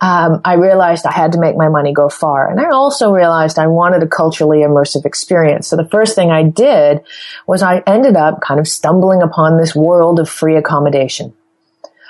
um, 0.00 0.40
I 0.44 0.54
realized 0.54 1.06
I 1.06 1.12
had 1.12 1.30
to 1.32 1.38
make 1.38 1.56
my 1.56 1.68
money 1.68 1.92
go 1.92 2.08
far. 2.08 2.50
And 2.50 2.58
I 2.60 2.70
also 2.70 3.12
realized 3.12 3.56
I 3.56 3.68
wanted 3.68 4.02
a 4.02 4.08
culturally 4.08 4.58
immersive 4.58 5.04
experience. 5.04 5.68
So 5.68 5.76
the 5.76 5.88
first 5.88 6.16
thing 6.16 6.32
I 6.32 6.42
did 6.42 7.02
was 7.46 7.62
I 7.62 7.84
ended 7.86 8.16
up 8.16 8.40
kind 8.40 8.58
of 8.58 8.66
stumbling 8.66 9.22
upon 9.22 9.58
this 9.58 9.76
world 9.76 10.18
of 10.18 10.28
free 10.28 10.56
accommodation 10.56 11.32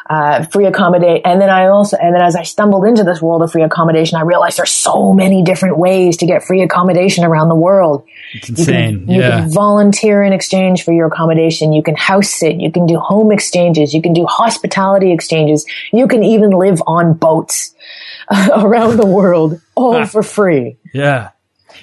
uh, 0.08 0.44
free 0.46 0.66
accommodate. 0.66 1.22
And 1.24 1.40
then 1.40 1.50
I 1.50 1.66
also, 1.66 1.96
and 1.96 2.14
then 2.14 2.22
as 2.22 2.36
I 2.36 2.42
stumbled 2.42 2.84
into 2.86 3.04
this 3.04 3.20
world 3.20 3.42
of 3.42 3.52
free 3.52 3.62
accommodation, 3.62 4.18
I 4.18 4.22
realized 4.22 4.58
there's 4.58 4.72
so 4.72 5.12
many 5.12 5.42
different 5.42 5.78
ways 5.78 6.16
to 6.18 6.26
get 6.26 6.44
free 6.44 6.62
accommodation 6.62 7.24
around 7.24 7.48
the 7.48 7.56
world. 7.56 8.04
It's 8.32 8.48
insane. 8.48 8.66
You 8.90 8.98
can, 8.98 9.14
you 9.14 9.20
yeah. 9.20 9.40
can 9.40 9.50
volunteer 9.52 10.22
in 10.22 10.32
exchange 10.32 10.84
for 10.84 10.92
your 10.92 11.06
accommodation. 11.08 11.72
You 11.72 11.82
can 11.82 11.96
house 11.96 12.30
sit. 12.30 12.60
You 12.60 12.70
can 12.70 12.86
do 12.86 12.98
home 12.98 13.32
exchanges. 13.32 13.94
You 13.94 14.02
can 14.02 14.12
do 14.12 14.26
hospitality 14.26 15.12
exchanges. 15.12 15.66
You 15.92 16.06
can 16.06 16.22
even 16.22 16.50
live 16.50 16.82
on 16.86 17.14
boats 17.14 17.74
around 18.52 18.96
the 18.98 19.06
world 19.06 19.60
all 19.74 20.04
for 20.06 20.22
free. 20.22 20.78
Yeah. 20.92 21.30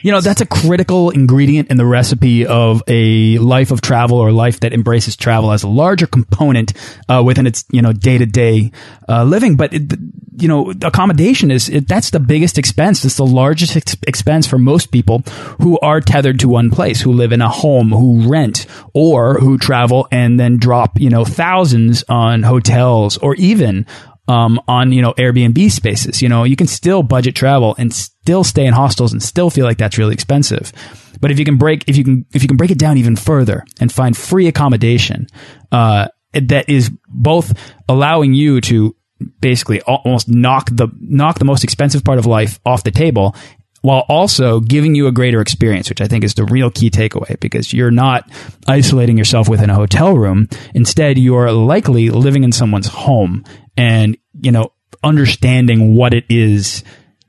You 0.01 0.11
know, 0.11 0.21
that's 0.21 0.41
a 0.41 0.45
critical 0.45 1.09
ingredient 1.09 1.69
in 1.69 1.77
the 1.77 1.85
recipe 1.85 2.45
of 2.45 2.81
a 2.87 3.37
life 3.37 3.71
of 3.71 3.81
travel 3.81 4.17
or 4.17 4.31
life 4.31 4.59
that 4.61 4.73
embraces 4.73 5.15
travel 5.15 5.51
as 5.51 5.63
a 5.63 5.67
larger 5.67 6.07
component 6.07 6.73
uh, 7.09 7.21
within 7.25 7.47
its, 7.47 7.65
you 7.71 7.81
know, 7.81 7.93
day 7.93 8.17
to 8.17 8.25
day 8.25 8.71
living. 9.07 9.55
But, 9.55 9.73
it, 9.73 9.93
you 10.35 10.47
know, 10.47 10.71
accommodation 10.81 11.51
is, 11.51 11.69
it, 11.69 11.87
that's 11.87 12.09
the 12.09 12.19
biggest 12.19 12.57
expense. 12.57 13.05
It's 13.05 13.17
the 13.17 13.25
largest 13.25 13.75
ex 13.75 13.95
expense 14.07 14.47
for 14.47 14.57
most 14.57 14.91
people 14.91 15.19
who 15.61 15.79
are 15.79 16.01
tethered 16.01 16.39
to 16.39 16.49
one 16.49 16.71
place, 16.71 17.01
who 17.01 17.13
live 17.13 17.31
in 17.31 17.41
a 17.41 17.49
home, 17.49 17.91
who 17.91 18.27
rent, 18.27 18.65
or 18.93 19.35
who 19.35 19.57
travel 19.57 20.07
and 20.11 20.39
then 20.39 20.57
drop, 20.57 20.99
you 20.99 21.09
know, 21.09 21.23
thousands 21.23 22.03
on 22.09 22.43
hotels 22.43 23.17
or 23.17 23.35
even 23.35 23.85
um, 24.27 24.59
on 24.67 24.91
you 24.91 25.01
know 25.01 25.13
Airbnb 25.13 25.71
spaces. 25.71 26.21
You 26.21 26.29
know, 26.29 26.43
you 26.43 26.55
can 26.55 26.67
still 26.67 27.03
budget 27.03 27.35
travel 27.35 27.75
and 27.77 27.93
still 27.93 28.43
stay 28.43 28.65
in 28.65 28.73
hostels 28.73 29.11
and 29.11 29.21
still 29.21 29.49
feel 29.49 29.65
like 29.65 29.77
that's 29.77 29.97
really 29.97 30.13
expensive. 30.13 30.71
But 31.19 31.31
if 31.31 31.39
you 31.39 31.45
can 31.45 31.57
break 31.57 31.83
if 31.87 31.97
you 31.97 32.03
can 32.03 32.25
if 32.33 32.41
you 32.41 32.47
can 32.47 32.57
break 32.57 32.71
it 32.71 32.79
down 32.79 32.97
even 32.97 33.15
further 33.15 33.65
and 33.79 33.91
find 33.91 34.15
free 34.15 34.47
accommodation 34.47 35.27
uh, 35.71 36.07
that 36.33 36.69
is 36.69 36.91
both 37.07 37.53
allowing 37.87 38.33
you 38.33 38.61
to 38.61 38.95
basically 39.39 39.81
almost 39.81 40.27
knock 40.27 40.69
the 40.71 40.87
knock 40.99 41.39
the 41.39 41.45
most 41.45 41.63
expensive 41.63 42.03
part 42.03 42.19
of 42.19 42.25
life 42.25 42.59
off 42.65 42.83
the 42.83 42.91
table 42.91 43.35
while 43.81 44.05
also 44.07 44.61
giving 44.61 44.95
you 44.95 45.07
a 45.07 45.11
greater 45.11 45.41
experience, 45.41 45.89
which 45.89 45.99
I 45.99 46.07
think 46.07 46.23
is 46.23 46.35
the 46.35 46.45
real 46.45 46.71
key 46.71 46.89
takeaway 46.89 47.37
because 47.41 47.73
you're 47.73 47.91
not 47.91 48.29
isolating 48.65 49.17
yourself 49.17 49.49
within 49.49 49.69
a 49.69 49.75
hotel 49.75 50.17
room. 50.17 50.47
Instead, 50.73 51.17
you're 51.17 51.51
likely 51.51 52.09
living 52.09 52.45
in 52.45 52.53
someone's 52.53 52.87
home 52.87 53.43
and, 53.77 54.17
you 54.41 54.51
know, 54.51 54.73
understanding 55.03 55.95
what 55.95 56.13
it 56.13 56.25
is 56.29 56.83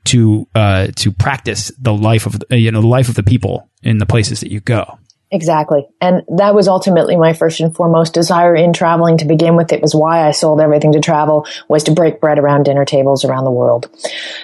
to, 0.05 0.47
uh, 0.55 0.87
to 0.95 1.11
practice 1.11 1.71
the 1.79 1.93
life 1.93 2.25
of, 2.25 2.41
you 2.51 2.71
know, 2.71 2.81
the 2.81 2.87
life 2.87 3.09
of 3.09 3.15
the 3.15 3.23
people 3.23 3.69
in 3.81 3.97
the 3.97 4.05
places 4.05 4.39
that 4.41 4.51
you 4.51 4.59
go. 4.59 4.99
Exactly. 5.35 5.85
And 5.99 6.23
that 6.37 6.55
was 6.55 6.69
ultimately 6.69 7.17
my 7.17 7.33
first 7.33 7.59
and 7.59 7.75
foremost 7.75 8.13
desire 8.13 8.55
in 8.55 8.71
traveling 8.71 9.17
to 9.17 9.25
begin 9.25 9.57
with. 9.57 9.73
It 9.73 9.81
was 9.81 9.93
why 9.93 10.25
I 10.25 10.31
sold 10.31 10.61
everything 10.61 10.93
to 10.93 11.01
travel 11.01 11.45
was 11.67 11.83
to 11.83 11.91
break 11.91 12.21
bread 12.21 12.39
around 12.39 12.63
dinner 12.63 12.85
tables 12.85 13.25
around 13.25 13.43
the 13.43 13.51
world. 13.51 13.89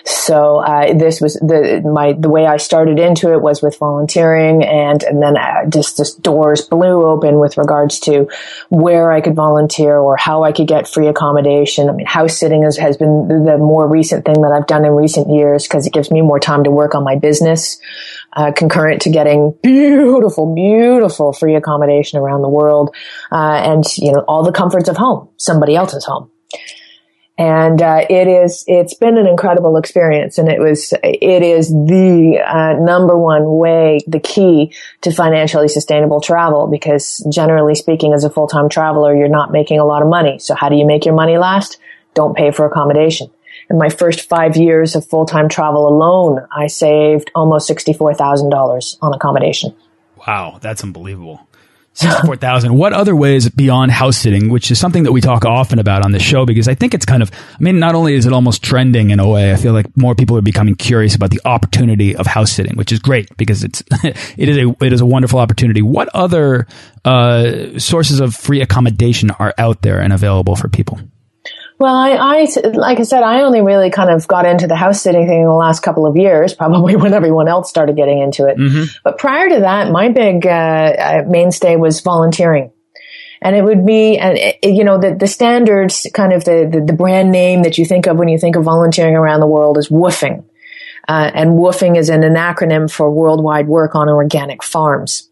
So, 0.03 0.57
uh, 0.57 0.93
this 0.93 1.21
was 1.21 1.35
the, 1.35 1.81
my, 1.85 2.11
the 2.11 2.29
way 2.29 2.45
I 2.45 2.57
started 2.57 2.99
into 2.99 3.31
it 3.31 3.41
was 3.41 3.61
with 3.61 3.77
volunteering 3.77 4.65
and, 4.65 5.01
and 5.03 5.23
then 5.23 5.37
uh, 5.37 5.65
just, 5.69 5.95
just 5.95 6.21
doors 6.21 6.59
blew 6.67 7.07
open 7.07 7.39
with 7.39 7.57
regards 7.57 7.97
to 8.01 8.29
where 8.67 9.13
I 9.13 9.21
could 9.21 9.35
volunteer 9.35 9.97
or 9.97 10.17
how 10.17 10.43
I 10.43 10.51
could 10.51 10.67
get 10.67 10.89
free 10.89 11.07
accommodation. 11.07 11.87
I 11.87 11.93
mean, 11.93 12.05
house 12.05 12.37
sitting 12.37 12.63
is, 12.63 12.77
has 12.77 12.97
been 12.97 13.45
the 13.45 13.57
more 13.57 13.87
recent 13.87 14.25
thing 14.25 14.41
that 14.41 14.51
I've 14.51 14.67
done 14.67 14.83
in 14.83 14.91
recent 14.91 15.29
years 15.29 15.69
because 15.69 15.87
it 15.87 15.93
gives 15.93 16.11
me 16.11 16.21
more 16.21 16.39
time 16.41 16.65
to 16.65 16.69
work 16.69 16.95
on 16.95 17.05
my 17.05 17.15
business 17.15 17.79
uh, 18.33 18.51
concurrent 18.51 19.01
to 19.03 19.09
getting 19.09 19.53
beautiful, 19.61 20.53
beautiful 20.53 21.33
free 21.33 21.55
accommodation 21.55 22.19
around 22.19 22.41
the 22.41 22.49
world, 22.49 22.95
uh, 23.31 23.61
and 23.63 23.83
you 23.97 24.11
know 24.11 24.23
all 24.27 24.43
the 24.43 24.51
comforts 24.51 24.89
of 24.89 24.97
home, 24.97 25.29
somebody 25.37 25.75
else's 25.75 26.05
home. 26.05 26.29
And 27.37 27.81
uh, 27.81 28.05
it 28.09 28.27
is 28.27 28.63
it's 28.67 28.93
been 28.93 29.17
an 29.17 29.25
incredible 29.25 29.77
experience, 29.77 30.37
and 30.37 30.47
it 30.47 30.59
was 30.59 30.93
it 31.03 31.41
is 31.41 31.69
the 31.69 32.43
uh, 32.45 32.73
number 32.79 33.17
one 33.17 33.57
way, 33.57 33.99
the 34.05 34.19
key 34.19 34.73
to 35.01 35.11
financially 35.11 35.67
sustainable 35.67 36.21
travel. 36.21 36.67
Because 36.67 37.25
generally 37.31 37.75
speaking, 37.75 38.13
as 38.13 38.23
a 38.23 38.29
full 38.29 38.47
time 38.47 38.69
traveler, 38.69 39.15
you're 39.15 39.27
not 39.27 39.51
making 39.51 39.79
a 39.79 39.85
lot 39.85 40.01
of 40.01 40.07
money. 40.07 40.39
So 40.39 40.55
how 40.55 40.69
do 40.69 40.75
you 40.75 40.85
make 40.85 41.05
your 41.05 41.15
money 41.15 41.37
last? 41.37 41.77
Don't 42.13 42.35
pay 42.35 42.51
for 42.51 42.65
accommodation 42.65 43.31
in 43.71 43.77
my 43.77 43.89
first 43.89 44.27
five 44.27 44.57
years 44.57 44.95
of 44.95 45.07
full 45.07 45.25
time 45.25 45.47
travel 45.49 45.87
alone, 45.87 46.45
I 46.51 46.67
saved 46.67 47.31
almost 47.33 47.69
$64,000 47.69 48.97
on 49.01 49.13
accommodation. 49.13 49.73
Wow, 50.27 50.59
that's 50.61 50.83
unbelievable. 50.83 51.47
64,000. 51.93 52.73
what 52.77 52.93
other 52.93 53.15
ways 53.15 53.49
beyond 53.49 53.91
house 53.91 54.15
sitting, 54.15 54.49
which 54.49 54.71
is 54.71 54.79
something 54.79 55.03
that 55.03 55.11
we 55.11 55.19
talk 55.19 55.43
often 55.43 55.77
about 55.77 56.05
on 56.05 56.13
the 56.13 56.19
show 56.19 56.45
because 56.45 56.69
I 56.69 56.75
think 56.75 56.93
it's 56.93 57.05
kind 57.05 57.21
of, 57.21 57.31
I 57.33 57.61
mean, 57.61 57.79
not 57.79 57.95
only 57.95 58.13
is 58.13 58.25
it 58.25 58.31
almost 58.31 58.63
trending 58.63 59.09
in 59.09 59.19
a 59.19 59.27
way, 59.27 59.51
I 59.51 59.57
feel 59.57 59.73
like 59.73 59.85
more 59.97 60.15
people 60.15 60.37
are 60.37 60.41
becoming 60.41 60.75
curious 60.75 61.15
about 61.15 61.31
the 61.31 61.41
opportunity 61.43 62.15
of 62.15 62.27
house 62.27 62.51
sitting, 62.51 62.77
which 62.77 62.93
is 62.93 62.99
great 62.99 63.35
because 63.35 63.63
it's, 63.63 63.83
it 64.03 64.47
is 64.47 64.57
a, 64.57 64.75
it 64.83 64.93
is 64.93 65.01
a 65.01 65.05
wonderful 65.05 65.39
opportunity. 65.39 65.81
What 65.81 66.07
other, 66.13 66.65
uh, 67.03 67.77
sources 67.77 68.21
of 68.21 68.35
free 68.35 68.61
accommodation 68.61 69.31
are 69.31 69.53
out 69.57 69.81
there 69.81 69.99
and 69.99 70.13
available 70.13 70.55
for 70.55 70.69
people? 70.69 70.99
Well, 71.81 71.95
I, 71.95 72.11
I, 72.11 72.47
like 72.73 72.99
I 72.99 73.03
said, 73.03 73.23
I 73.23 73.41
only 73.41 73.61
really 73.61 73.89
kind 73.89 74.11
of 74.11 74.27
got 74.27 74.45
into 74.45 74.67
the 74.67 74.75
house 74.75 75.01
sitting 75.01 75.27
thing 75.27 75.39
in 75.39 75.47
the 75.47 75.53
last 75.53 75.79
couple 75.79 76.05
of 76.05 76.15
years, 76.15 76.53
probably 76.61 76.95
when 76.95 77.15
everyone 77.15 77.47
else 77.47 77.71
started 77.71 77.95
getting 77.95 78.19
into 78.19 78.45
it. 78.45 78.55
Mm-hmm. 78.55 78.83
But 79.03 79.17
prior 79.17 79.49
to 79.49 79.61
that, 79.61 79.89
my 79.89 80.09
big 80.09 80.45
uh, 80.45 80.49
uh, 80.49 81.23
mainstay 81.27 81.77
was 81.77 82.01
volunteering. 82.01 82.71
And 83.41 83.55
it 83.55 83.63
would 83.63 83.83
be, 83.83 84.19
and 84.19 84.37
you 84.61 84.83
know, 84.83 84.99
the, 84.99 85.15
the 85.15 85.25
standards 85.25 86.05
kind 86.13 86.33
of 86.33 86.43
the, 86.43 86.69
the, 86.71 86.85
the, 86.85 86.93
brand 86.93 87.31
name 87.31 87.63
that 87.63 87.79
you 87.79 87.85
think 87.85 88.05
of 88.05 88.15
when 88.15 88.27
you 88.27 88.37
think 88.37 88.55
of 88.55 88.63
volunteering 88.63 89.15
around 89.15 89.39
the 89.39 89.47
world 89.47 89.79
is 89.79 89.89
WWOOFing. 89.89 90.43
Uh, 91.07 91.31
and 91.33 91.57
WWOOFing 91.57 91.97
is 91.97 92.09
an, 92.09 92.23
an 92.23 92.35
acronym 92.35 92.91
for 92.91 93.09
Worldwide 93.09 93.67
Work 93.67 93.95
on 93.95 94.07
Organic 94.07 94.63
Farms. 94.63 95.30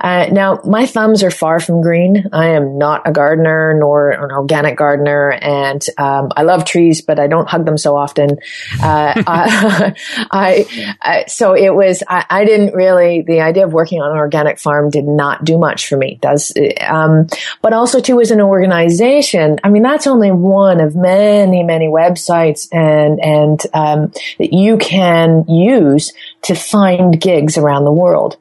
Uh, 0.00 0.26
now, 0.30 0.60
my 0.64 0.86
thumbs 0.86 1.22
are 1.22 1.30
far 1.30 1.60
from 1.60 1.82
green. 1.82 2.28
I 2.32 2.48
am 2.48 2.78
not 2.78 3.02
a 3.06 3.12
gardener 3.12 3.74
nor 3.78 4.10
an 4.10 4.30
organic 4.30 4.76
gardener, 4.76 5.30
and 5.30 5.84
um, 5.98 6.30
I 6.36 6.42
love 6.42 6.64
trees, 6.64 7.00
but 7.00 7.18
I 7.18 7.26
don't 7.26 7.48
hug 7.48 7.64
them 7.64 7.78
so 7.78 7.96
often. 7.96 8.38
Uh, 8.82 9.12
I, 9.26 9.94
I, 10.30 10.94
I, 11.00 11.24
so 11.26 11.54
it 11.54 11.74
was. 11.74 12.02
I, 12.08 12.24
I, 12.28 12.44
didn't 12.44 12.74
really. 12.74 13.22
The 13.22 13.40
idea 13.40 13.64
of 13.64 13.72
working 13.72 14.00
on 14.00 14.10
an 14.10 14.18
organic 14.18 14.58
farm 14.58 14.90
did 14.90 15.06
not 15.06 15.44
do 15.44 15.58
much 15.58 15.88
for 15.88 15.96
me. 15.96 16.18
Does, 16.20 16.52
um, 16.86 17.28
but 17.62 17.72
also 17.72 18.00
too 18.00 18.20
as 18.20 18.30
an 18.30 18.40
organization. 18.40 19.60
I 19.62 19.68
mean, 19.68 19.82
that's 19.82 20.06
only 20.06 20.32
one 20.32 20.80
of 20.80 20.96
many, 20.96 21.62
many 21.62 21.86
websites 21.86 22.68
and 22.72 23.20
and 23.20 23.60
um, 23.72 24.12
that 24.38 24.52
you 24.52 24.76
can 24.76 25.44
use 25.48 26.12
to 26.42 26.54
find 26.54 27.20
gigs 27.20 27.56
around 27.56 27.84
the 27.84 27.92
world. 27.92 28.36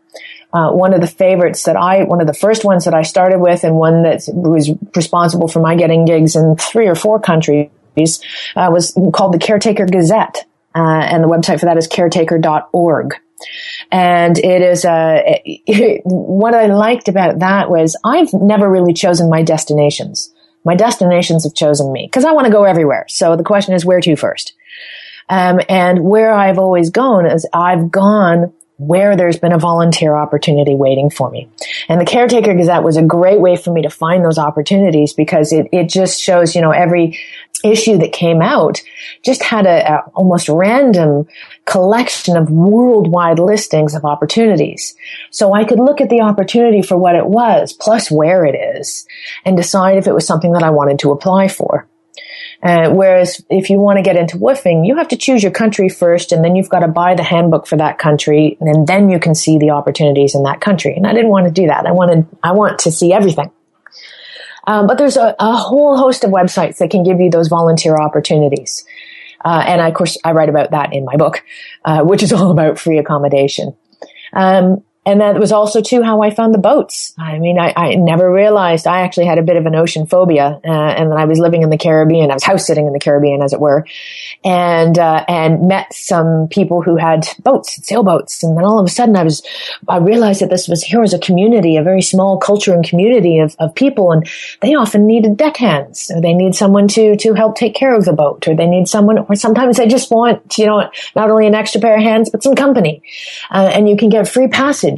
Uh, 0.53 0.71
one 0.71 0.93
of 0.93 1.01
the 1.01 1.07
favorites 1.07 1.63
that 1.63 1.75
I, 1.75 2.03
one 2.03 2.21
of 2.21 2.27
the 2.27 2.33
first 2.33 2.63
ones 2.63 2.85
that 2.85 2.93
I 2.93 3.01
started 3.01 3.39
with 3.39 3.63
and 3.63 3.75
one 3.75 4.03
that 4.03 4.21
was 4.27 4.69
responsible 4.95 5.47
for 5.47 5.59
my 5.59 5.75
getting 5.75 6.05
gigs 6.05 6.35
in 6.35 6.55
three 6.57 6.87
or 6.87 6.93
four 6.95 7.19
countries, 7.19 7.69
uh, 8.55 8.69
was 8.71 8.95
called 9.13 9.33
the 9.33 9.39
Caretaker 9.39 9.85
Gazette. 9.85 10.45
Uh, 10.75 10.79
and 10.79 11.23
the 11.23 11.27
website 11.27 11.59
for 11.59 11.67
that 11.67 11.77
is 11.77 11.87
caretaker.org. 11.87 13.15
And 13.91 14.37
it 14.37 14.61
is, 14.61 14.85
uh, 14.85 15.21
it, 15.25 16.01
what 16.03 16.55
I 16.55 16.67
liked 16.67 17.07
about 17.07 17.39
that 17.39 17.69
was 17.69 17.95
I've 18.03 18.33
never 18.33 18.69
really 18.69 18.93
chosen 18.93 19.29
my 19.29 19.43
destinations. 19.43 20.33
My 20.65 20.75
destinations 20.75 21.43
have 21.43 21.53
chosen 21.53 21.91
me 21.91 22.05
because 22.05 22.25
I 22.25 22.31
want 22.31 22.45
to 22.45 22.53
go 22.53 22.63
everywhere. 22.63 23.05
So 23.09 23.35
the 23.35 23.43
question 23.43 23.73
is 23.73 23.85
where 23.85 23.99
to 24.01 24.15
first? 24.15 24.53
Um, 25.29 25.59
and 25.69 26.03
where 26.03 26.31
I've 26.31 26.59
always 26.59 26.89
gone 26.89 27.25
is 27.25 27.47
I've 27.53 27.91
gone 27.91 28.53
where 28.87 29.15
there's 29.15 29.37
been 29.37 29.53
a 29.53 29.59
volunteer 29.59 30.15
opportunity 30.15 30.75
waiting 30.75 31.09
for 31.09 31.29
me. 31.29 31.49
And 31.87 31.99
the 31.99 32.05
Caretaker 32.05 32.53
Gazette 32.53 32.83
was 32.83 32.97
a 32.97 33.03
great 33.03 33.39
way 33.39 33.55
for 33.55 33.71
me 33.71 33.81
to 33.83 33.89
find 33.89 34.23
those 34.23 34.37
opportunities 34.37 35.13
because 35.13 35.51
it, 35.51 35.67
it 35.71 35.89
just 35.89 36.21
shows, 36.21 36.55
you 36.55 36.61
know, 36.61 36.71
every 36.71 37.19
issue 37.63 37.97
that 37.97 38.11
came 38.11 38.41
out 38.41 38.81
just 39.23 39.41
had 39.41 39.65
a, 39.65 39.93
a 39.93 39.99
almost 40.15 40.49
random 40.49 41.27
collection 41.65 42.35
of 42.35 42.49
worldwide 42.49 43.39
listings 43.39 43.95
of 43.95 44.03
opportunities. 44.03 44.95
So 45.31 45.53
I 45.53 45.63
could 45.63 45.79
look 45.79 46.01
at 46.01 46.09
the 46.09 46.21
opportunity 46.21 46.81
for 46.81 46.97
what 46.97 47.15
it 47.15 47.25
was, 47.25 47.73
plus 47.73 48.11
where 48.11 48.45
it 48.45 48.55
is, 48.77 49.07
and 49.45 49.55
decide 49.55 49.97
if 49.97 50.07
it 50.07 50.13
was 50.13 50.27
something 50.27 50.51
that 50.53 50.63
I 50.63 50.71
wanted 50.71 50.99
to 50.99 51.11
apply 51.11 51.47
for. 51.47 51.87
Uh, 52.63 52.89
whereas 52.91 53.43
if 53.49 53.69
you 53.69 53.77
want 53.77 53.97
to 53.97 54.01
get 54.01 54.15
into 54.15 54.37
WWOOFing, 54.37 54.87
you 54.87 54.95
have 54.95 55.09
to 55.09 55.17
choose 55.17 55.43
your 55.43 55.51
country 55.51 55.89
first 55.89 56.31
and 56.31 56.43
then 56.45 56.55
you've 56.55 56.69
got 56.69 56.79
to 56.79 56.87
buy 56.87 57.13
the 57.13 57.23
handbook 57.23 57.67
for 57.67 57.75
that 57.75 57.97
country 57.97 58.57
and 58.61 58.87
then 58.87 59.09
you 59.09 59.19
can 59.19 59.35
see 59.35 59.57
the 59.57 59.71
opportunities 59.71 60.33
in 60.33 60.43
that 60.43 60.61
country. 60.61 60.93
And 60.95 61.05
I 61.05 61.13
didn't 61.13 61.29
want 61.29 61.45
to 61.45 61.51
do 61.51 61.67
that. 61.67 61.85
I 61.85 61.91
wanted, 61.91 62.25
I 62.41 62.53
want 62.53 62.79
to 62.79 62.91
see 62.91 63.11
everything. 63.11 63.51
Um, 64.65 64.87
but 64.87 64.97
there's 64.97 65.17
a, 65.17 65.35
a, 65.39 65.57
whole 65.57 65.97
host 65.97 66.23
of 66.23 66.31
websites 66.31 66.77
that 66.77 66.89
can 66.89 67.03
give 67.03 67.19
you 67.19 67.29
those 67.29 67.49
volunteer 67.49 67.97
opportunities. 67.97 68.85
Uh, 69.43 69.61
and 69.67 69.81
I, 69.81 69.89
of 69.89 69.93
course, 69.93 70.17
I 70.23 70.31
write 70.31 70.47
about 70.47 70.71
that 70.71 70.93
in 70.93 71.03
my 71.03 71.17
book, 71.17 71.43
uh, 71.83 72.03
which 72.03 72.23
is 72.23 72.31
all 72.31 72.49
about 72.49 72.79
free 72.79 72.97
accommodation. 72.97 73.75
Um, 74.31 74.85
and 75.05 75.19
that 75.19 75.37
was 75.37 75.51
also 75.51 75.81
too 75.81 76.01
how 76.01 76.21
I 76.21 76.29
found 76.29 76.53
the 76.53 76.59
boats. 76.59 77.13
I 77.17 77.37
mean, 77.37 77.59
I, 77.59 77.73
I 77.75 77.95
never 77.95 78.31
realized 78.31 78.87
I 78.87 79.01
actually 79.01 79.25
had 79.25 79.37
a 79.37 79.43
bit 79.43 79.57
of 79.57 79.65
an 79.65 79.75
ocean 79.75 80.05
phobia, 80.05 80.61
uh, 80.63 80.69
and 80.71 81.11
then 81.11 81.17
I 81.17 81.25
was 81.25 81.39
living 81.39 81.61
in 81.61 81.69
the 81.69 81.77
Caribbean. 81.77 82.31
I 82.31 82.35
was 82.35 82.43
house 82.43 82.65
sitting 82.65 82.87
in 82.87 82.93
the 82.93 82.99
Caribbean, 82.99 83.41
as 83.41 83.51
it 83.51 83.59
were, 83.59 83.85
and 84.45 84.97
uh, 84.97 85.25
and 85.27 85.67
met 85.67 85.93
some 85.93 86.47
people 86.47 86.81
who 86.81 86.95
had 86.95 87.27
boats, 87.43 87.85
sailboats, 87.85 88.43
and 88.43 88.57
then 88.57 88.63
all 88.63 88.79
of 88.79 88.85
a 88.85 88.89
sudden 88.89 89.17
I 89.17 89.23
was 89.23 89.43
I 89.89 89.97
realized 89.97 90.41
that 90.41 90.49
this 90.49 90.69
was 90.69 90.83
here 90.83 91.01
was 91.01 91.13
a 91.13 91.19
community, 91.19 91.75
a 91.75 91.83
very 91.83 92.01
small 92.01 92.37
culture 92.37 92.73
and 92.73 92.87
community 92.87 93.39
of, 93.39 93.55
of 93.59 93.75
people, 93.75 94.13
and 94.13 94.27
they 94.61 94.73
often 94.73 95.05
needed 95.05 95.35
deckhands, 95.35 96.11
or 96.15 96.21
they 96.21 96.33
need 96.33 96.55
someone 96.55 96.87
to 96.89 97.17
to 97.17 97.33
help 97.33 97.55
take 97.55 97.75
care 97.75 97.93
of 97.93 98.05
the 98.05 98.13
boat, 98.13 98.47
or 98.47 98.55
they 98.55 98.67
need 98.67 98.87
someone, 98.87 99.17
or 99.17 99.35
sometimes 99.35 99.77
they 99.77 99.87
just 99.87 100.11
want 100.11 100.57
you 100.57 100.65
know 100.65 100.89
not 101.13 101.29
only 101.29 101.45
an 101.45 101.55
extra 101.55 101.81
pair 101.81 101.97
of 101.97 102.03
hands 102.03 102.29
but 102.29 102.41
some 102.41 102.55
company, 102.55 103.03
uh, 103.51 103.69
and 103.73 103.89
you 103.89 103.97
can 103.97 104.07
get 104.07 104.29
free 104.29 104.47
passage 104.47 104.92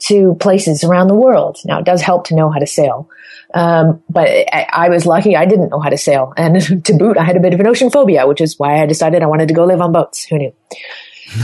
to 0.00 0.34
places 0.40 0.82
around 0.82 1.08
the 1.08 1.14
world. 1.14 1.58
Now, 1.64 1.78
it 1.78 1.84
does 1.84 2.00
help 2.00 2.26
to 2.28 2.34
know 2.34 2.50
how 2.50 2.58
to 2.58 2.66
sail. 2.66 3.08
Um, 3.52 4.02
but 4.08 4.28
I, 4.28 4.66
I, 4.70 4.88
was 4.90 5.06
lucky 5.06 5.36
I 5.36 5.44
didn't 5.44 5.70
know 5.70 5.80
how 5.80 5.90
to 5.90 5.98
sail. 5.98 6.32
And 6.36 6.84
to 6.84 6.92
boot, 6.94 7.18
I 7.18 7.24
had 7.24 7.36
a 7.36 7.40
bit 7.40 7.54
of 7.54 7.60
an 7.60 7.66
ocean 7.66 7.90
phobia, 7.90 8.26
which 8.26 8.40
is 8.40 8.58
why 8.58 8.82
I 8.82 8.86
decided 8.86 9.22
I 9.22 9.26
wanted 9.26 9.48
to 9.48 9.54
go 9.54 9.64
live 9.64 9.80
on 9.80 9.92
boats. 9.92 10.24
Who 10.24 10.38
knew? 10.38 10.52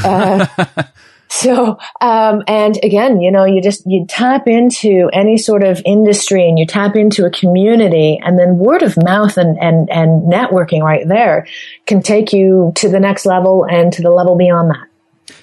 Uh, 0.05 0.47
so, 1.29 1.79
um, 2.01 2.45
and 2.47 2.79
again, 2.83 3.21
you 3.21 3.31
know, 3.31 3.45
you 3.45 3.61
just, 3.61 3.85
you 3.87 4.07
tap 4.09 4.47
into 4.47 5.11
any 5.13 5.37
sort 5.37 5.65
of 5.65 5.83
industry 5.85 6.49
and 6.49 6.59
you 6.59 6.65
tap 6.65 6.97
into 6.97 7.27
a 7.27 7.31
community 7.31 8.21
and 8.25 8.39
then 8.39 8.57
word 8.57 8.83
of 8.83 8.97
mouth 8.97 9.37
and, 9.37 9.59
and, 9.61 9.91
and 9.91 10.33
networking 10.33 10.83
right 10.83 11.07
there 11.07 11.47
can 11.87 12.01
take 12.01 12.33
you 12.33 12.73
to 12.77 12.89
the 12.89 13.01
next 13.01 13.27
level 13.27 13.67
and 13.69 13.93
to 13.93 14.03
the 14.03 14.11
level 14.11 14.37
beyond 14.37 14.71
that 14.71 14.87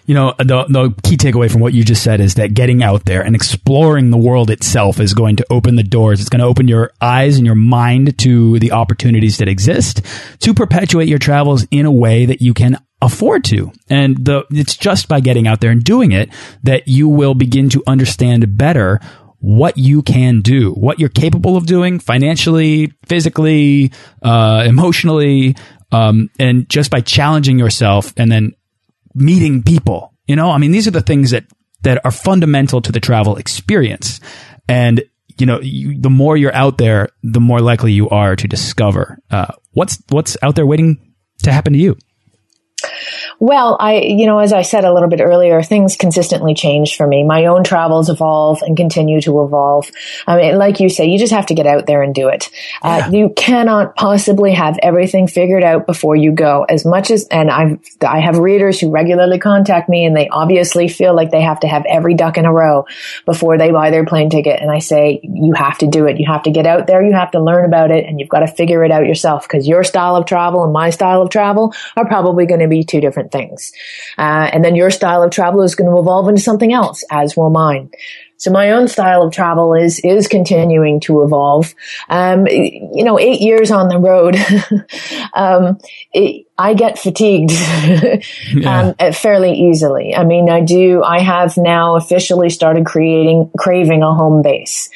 you 0.05 0.13
know, 0.13 0.33
the, 0.37 0.65
the 0.69 0.93
key 1.03 1.17
takeaway 1.17 1.49
from 1.49 1.61
what 1.61 1.73
you 1.73 1.83
just 1.83 2.03
said 2.03 2.19
is 2.19 2.35
that 2.35 2.53
getting 2.53 2.83
out 2.83 3.05
there 3.05 3.21
and 3.21 3.35
exploring 3.35 4.11
the 4.11 4.17
world 4.17 4.49
itself 4.49 4.99
is 4.99 5.13
going 5.13 5.37
to 5.37 5.45
open 5.49 5.75
the 5.75 5.83
doors. 5.83 6.19
It's 6.19 6.29
going 6.29 6.41
to 6.41 6.45
open 6.45 6.67
your 6.67 6.91
eyes 6.99 7.37
and 7.37 7.45
your 7.45 7.55
mind 7.55 8.17
to 8.19 8.59
the 8.59 8.73
opportunities 8.73 9.37
that 9.37 9.47
exist 9.47 10.01
to 10.39 10.53
perpetuate 10.53 11.07
your 11.07 11.19
travels 11.19 11.65
in 11.71 11.85
a 11.85 11.91
way 11.91 12.25
that 12.25 12.41
you 12.41 12.53
can 12.53 12.77
afford 13.01 13.43
to. 13.45 13.71
And 13.89 14.25
the, 14.25 14.45
it's 14.49 14.75
just 14.75 15.07
by 15.07 15.19
getting 15.19 15.47
out 15.47 15.61
there 15.61 15.71
and 15.71 15.83
doing 15.83 16.11
it 16.11 16.29
that 16.63 16.87
you 16.87 17.07
will 17.07 17.33
begin 17.33 17.69
to 17.69 17.83
understand 17.87 18.57
better 18.57 18.99
what 19.39 19.77
you 19.77 20.01
can 20.01 20.39
do, 20.39 20.71
what 20.71 20.99
you're 20.99 21.09
capable 21.09 21.57
of 21.57 21.65
doing 21.65 21.99
financially, 21.99 22.93
physically, 23.05 23.91
uh, 24.21 24.63
emotionally, 24.65 25.55
um, 25.91 26.29
and 26.39 26.67
just 26.69 26.89
by 26.89 27.01
challenging 27.01 27.59
yourself 27.59 28.13
and 28.17 28.31
then 28.31 28.53
meeting 29.13 29.63
people. 29.63 30.13
You 30.27 30.35
know, 30.35 30.51
I 30.51 30.57
mean, 30.57 30.71
these 30.71 30.87
are 30.87 30.91
the 30.91 31.01
things 31.01 31.31
that, 31.31 31.45
that 31.83 32.03
are 32.05 32.11
fundamental 32.11 32.81
to 32.81 32.91
the 32.91 32.99
travel 32.99 33.35
experience. 33.35 34.19
And, 34.67 35.03
you 35.37 35.45
know, 35.45 35.59
you, 35.61 35.99
the 35.99 36.09
more 36.09 36.37
you're 36.37 36.55
out 36.55 36.77
there, 36.77 37.09
the 37.23 37.41
more 37.41 37.59
likely 37.59 37.91
you 37.91 38.09
are 38.09 38.35
to 38.35 38.47
discover, 38.47 39.19
uh, 39.31 39.53
what's, 39.71 40.01
what's 40.09 40.37
out 40.41 40.55
there 40.55 40.65
waiting 40.65 41.13
to 41.43 41.51
happen 41.51 41.73
to 41.73 41.79
you. 41.79 41.97
Well, 43.39 43.77
I, 43.79 43.99
you 43.99 44.25
know, 44.25 44.39
as 44.39 44.53
I 44.53 44.61
said 44.61 44.85
a 44.85 44.93
little 44.93 45.09
bit 45.09 45.21
earlier, 45.21 45.61
things 45.61 45.95
consistently 45.95 46.53
change 46.53 46.95
for 46.95 47.07
me. 47.07 47.23
My 47.23 47.45
own 47.45 47.63
travels 47.63 48.09
evolve 48.09 48.61
and 48.61 48.77
continue 48.77 49.21
to 49.21 49.43
evolve. 49.43 49.89
I 50.27 50.37
mean, 50.37 50.57
like 50.57 50.79
you 50.79 50.89
say, 50.89 51.05
you 51.05 51.19
just 51.19 51.33
have 51.33 51.47
to 51.47 51.53
get 51.53 51.65
out 51.65 51.85
there 51.85 52.01
and 52.01 52.13
do 52.13 52.29
it. 52.29 52.49
Uh, 52.81 53.01
yeah. 53.01 53.07
Uh, 53.07 53.11
you 53.11 53.29
cannot 53.35 53.95
possibly 53.95 54.53
have 54.53 54.77
everything 54.81 55.27
figured 55.27 55.63
out 55.63 55.85
before 55.85 56.15
you 56.15 56.31
go. 56.31 56.63
As 56.63 56.85
much 56.85 57.11
as, 57.11 57.27
and 57.29 57.49
I've, 57.49 57.79
I 58.05 58.19
have 58.19 58.37
readers 58.37 58.79
who 58.79 58.91
regularly 58.91 59.39
contact 59.39 59.89
me 59.89 60.05
and 60.05 60.15
they 60.15 60.27
obviously 60.29 60.87
feel 60.87 61.15
like 61.15 61.31
they 61.31 61.41
have 61.41 61.59
to 61.61 61.67
have 61.67 61.85
every 61.87 62.13
duck 62.13 62.37
in 62.37 62.45
a 62.45 62.53
row 62.53 62.85
before 63.25 63.57
they 63.57 63.71
buy 63.71 63.89
their 63.89 64.05
plane 64.05 64.29
ticket. 64.29 64.61
And 64.61 64.71
I 64.71 64.79
say, 64.79 65.19
you 65.23 65.53
have 65.53 65.77
to 65.79 65.87
do 65.87 66.05
it. 66.05 66.19
You 66.19 66.27
have 66.27 66.43
to 66.43 66.51
get 66.51 66.65
out 66.65 66.87
there. 66.87 67.03
You 67.03 67.13
have 67.13 67.31
to 67.31 67.41
learn 67.41 67.65
about 67.65 67.91
it 67.91 68.05
and 68.05 68.19
you've 68.19 68.29
got 68.29 68.39
to 68.39 68.47
figure 68.47 68.83
it 68.83 68.91
out 68.91 69.05
yourself 69.05 69.47
because 69.47 69.67
your 69.67 69.83
style 69.83 70.15
of 70.15 70.25
travel 70.25 70.63
and 70.63 70.73
my 70.73 70.89
style 70.89 71.21
of 71.21 71.29
travel 71.29 71.73
are 71.95 72.05
probably 72.05 72.45
going 72.45 72.61
to 72.61 72.67
be 72.67 72.82
two 72.85 73.01
different 73.01 73.31
things. 73.31 73.71
Uh, 74.17 74.49
and 74.51 74.63
then 74.63 74.75
your 74.75 74.91
style 74.91 75.23
of 75.23 75.31
travel 75.31 75.61
is 75.61 75.75
going 75.75 75.89
to 75.89 75.97
evolve 75.99 76.27
into 76.27 76.41
something 76.41 76.73
else, 76.73 77.03
as 77.09 77.35
will 77.35 77.49
mine. 77.49 77.89
So 78.37 78.51
my 78.51 78.71
own 78.71 78.87
style 78.87 79.23
of 79.23 79.31
travel 79.31 79.73
is 79.73 79.99
is 79.99 80.27
continuing 80.27 80.99
to 81.01 81.21
evolve. 81.23 81.73
Um, 82.09 82.47
you 82.47 83.03
know, 83.03 83.19
eight 83.19 83.41
years 83.41 83.71
on 83.71 83.87
the 83.87 83.99
road, 83.99 84.35
um, 85.33 85.77
it, 86.11 86.45
I 86.57 86.75
get 86.75 86.99
fatigued 86.99 87.51
yeah. 88.53 88.93
um, 88.99 89.13
fairly 89.13 89.53
easily. 89.53 90.15
I 90.15 90.23
mean, 90.23 90.49
I 90.49 90.61
do. 90.61 91.01
I 91.01 91.19
have 91.19 91.57
now 91.57 91.95
officially 91.95 92.49
started 92.49 92.85
creating 92.85 93.49
craving 93.57 94.03
a 94.03 94.13
home 94.13 94.43
base. 94.43 94.89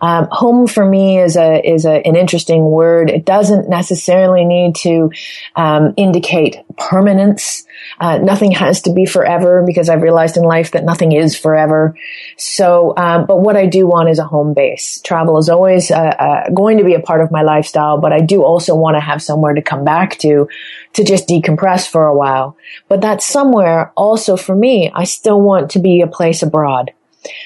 Um, 0.00 0.26
home 0.30 0.66
for 0.66 0.84
me 0.84 1.20
is 1.20 1.36
a 1.36 1.60
is 1.66 1.84
a, 1.84 2.04
an 2.06 2.16
interesting 2.16 2.64
word. 2.64 3.10
It 3.10 3.24
doesn't 3.24 3.68
necessarily 3.68 4.44
need 4.44 4.74
to 4.76 5.10
um, 5.54 5.94
indicate 5.96 6.56
permanence. 6.76 7.63
Uh, 8.00 8.18
nothing 8.18 8.52
has 8.52 8.82
to 8.82 8.92
be 8.92 9.06
forever 9.06 9.62
because 9.66 9.88
I've 9.88 10.02
realized 10.02 10.36
in 10.36 10.42
life 10.42 10.72
that 10.72 10.84
nothing 10.84 11.12
is 11.12 11.36
forever. 11.36 11.96
So, 12.36 12.94
um, 12.96 13.26
but 13.26 13.40
what 13.40 13.56
I 13.56 13.66
do 13.66 13.86
want 13.86 14.08
is 14.08 14.18
a 14.18 14.24
home 14.24 14.54
base. 14.54 15.00
Travel 15.02 15.38
is 15.38 15.48
always 15.48 15.90
uh, 15.90 15.96
uh, 15.96 16.50
going 16.50 16.78
to 16.78 16.84
be 16.84 16.94
a 16.94 17.00
part 17.00 17.20
of 17.20 17.30
my 17.30 17.42
lifestyle, 17.42 18.00
but 18.00 18.12
I 18.12 18.20
do 18.20 18.42
also 18.42 18.74
want 18.74 18.96
to 18.96 19.00
have 19.00 19.22
somewhere 19.22 19.54
to 19.54 19.62
come 19.62 19.84
back 19.84 20.18
to 20.18 20.48
to 20.94 21.04
just 21.04 21.28
decompress 21.28 21.88
for 21.88 22.06
a 22.06 22.14
while. 22.14 22.56
But 22.88 23.00
that 23.02 23.22
somewhere 23.22 23.92
also 23.96 24.36
for 24.36 24.54
me, 24.54 24.90
I 24.94 25.04
still 25.04 25.40
want 25.40 25.72
to 25.72 25.78
be 25.78 26.00
a 26.00 26.06
place 26.06 26.42
abroad. 26.42 26.92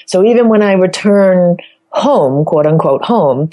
So 0.07 0.25
even 0.25 0.49
when 0.49 0.63
I 0.63 0.73
return 0.73 1.57
home, 1.91 2.45
quote 2.45 2.67
unquote 2.67 3.05
home, 3.05 3.51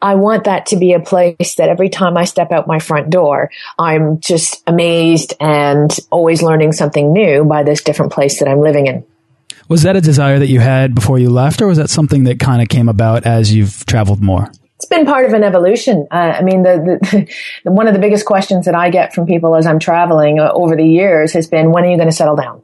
I 0.00 0.14
want 0.14 0.44
that 0.44 0.66
to 0.66 0.76
be 0.76 0.92
a 0.92 1.00
place 1.00 1.54
that 1.56 1.68
every 1.68 1.88
time 1.88 2.16
I 2.16 2.24
step 2.24 2.52
out 2.52 2.66
my 2.66 2.78
front 2.78 3.10
door, 3.10 3.50
I'm 3.78 4.20
just 4.20 4.62
amazed 4.66 5.34
and 5.40 5.94
always 6.10 6.42
learning 6.42 6.72
something 6.72 7.12
new 7.12 7.44
by 7.44 7.62
this 7.62 7.82
different 7.82 8.12
place 8.12 8.38
that 8.40 8.48
I'm 8.48 8.60
living 8.60 8.86
in. 8.86 9.04
Was 9.68 9.82
that 9.82 9.96
a 9.96 10.00
desire 10.00 10.38
that 10.38 10.48
you 10.48 10.60
had 10.60 10.94
before 10.94 11.18
you 11.18 11.30
left, 11.30 11.60
or 11.60 11.66
was 11.66 11.78
that 11.78 11.90
something 11.90 12.24
that 12.24 12.38
kind 12.38 12.62
of 12.62 12.68
came 12.68 12.88
about 12.88 13.26
as 13.26 13.52
you've 13.52 13.84
traveled 13.86 14.22
more? 14.22 14.50
It's 14.76 14.86
been 14.86 15.06
part 15.06 15.24
of 15.24 15.32
an 15.32 15.42
evolution. 15.42 16.06
Uh, 16.10 16.34
I 16.38 16.42
mean, 16.42 16.62
the, 16.62 16.98
the, 17.00 17.30
the, 17.64 17.70
one 17.72 17.88
of 17.88 17.94
the 17.94 17.98
biggest 17.98 18.26
questions 18.26 18.66
that 18.66 18.74
I 18.74 18.90
get 18.90 19.14
from 19.14 19.26
people 19.26 19.56
as 19.56 19.66
I'm 19.66 19.78
traveling 19.78 20.38
uh, 20.38 20.52
over 20.52 20.76
the 20.76 20.86
years 20.86 21.32
has 21.32 21.48
been, 21.48 21.72
when 21.72 21.84
are 21.84 21.90
you 21.90 21.96
going 21.96 22.10
to 22.10 22.14
settle 22.14 22.36
down? 22.36 22.62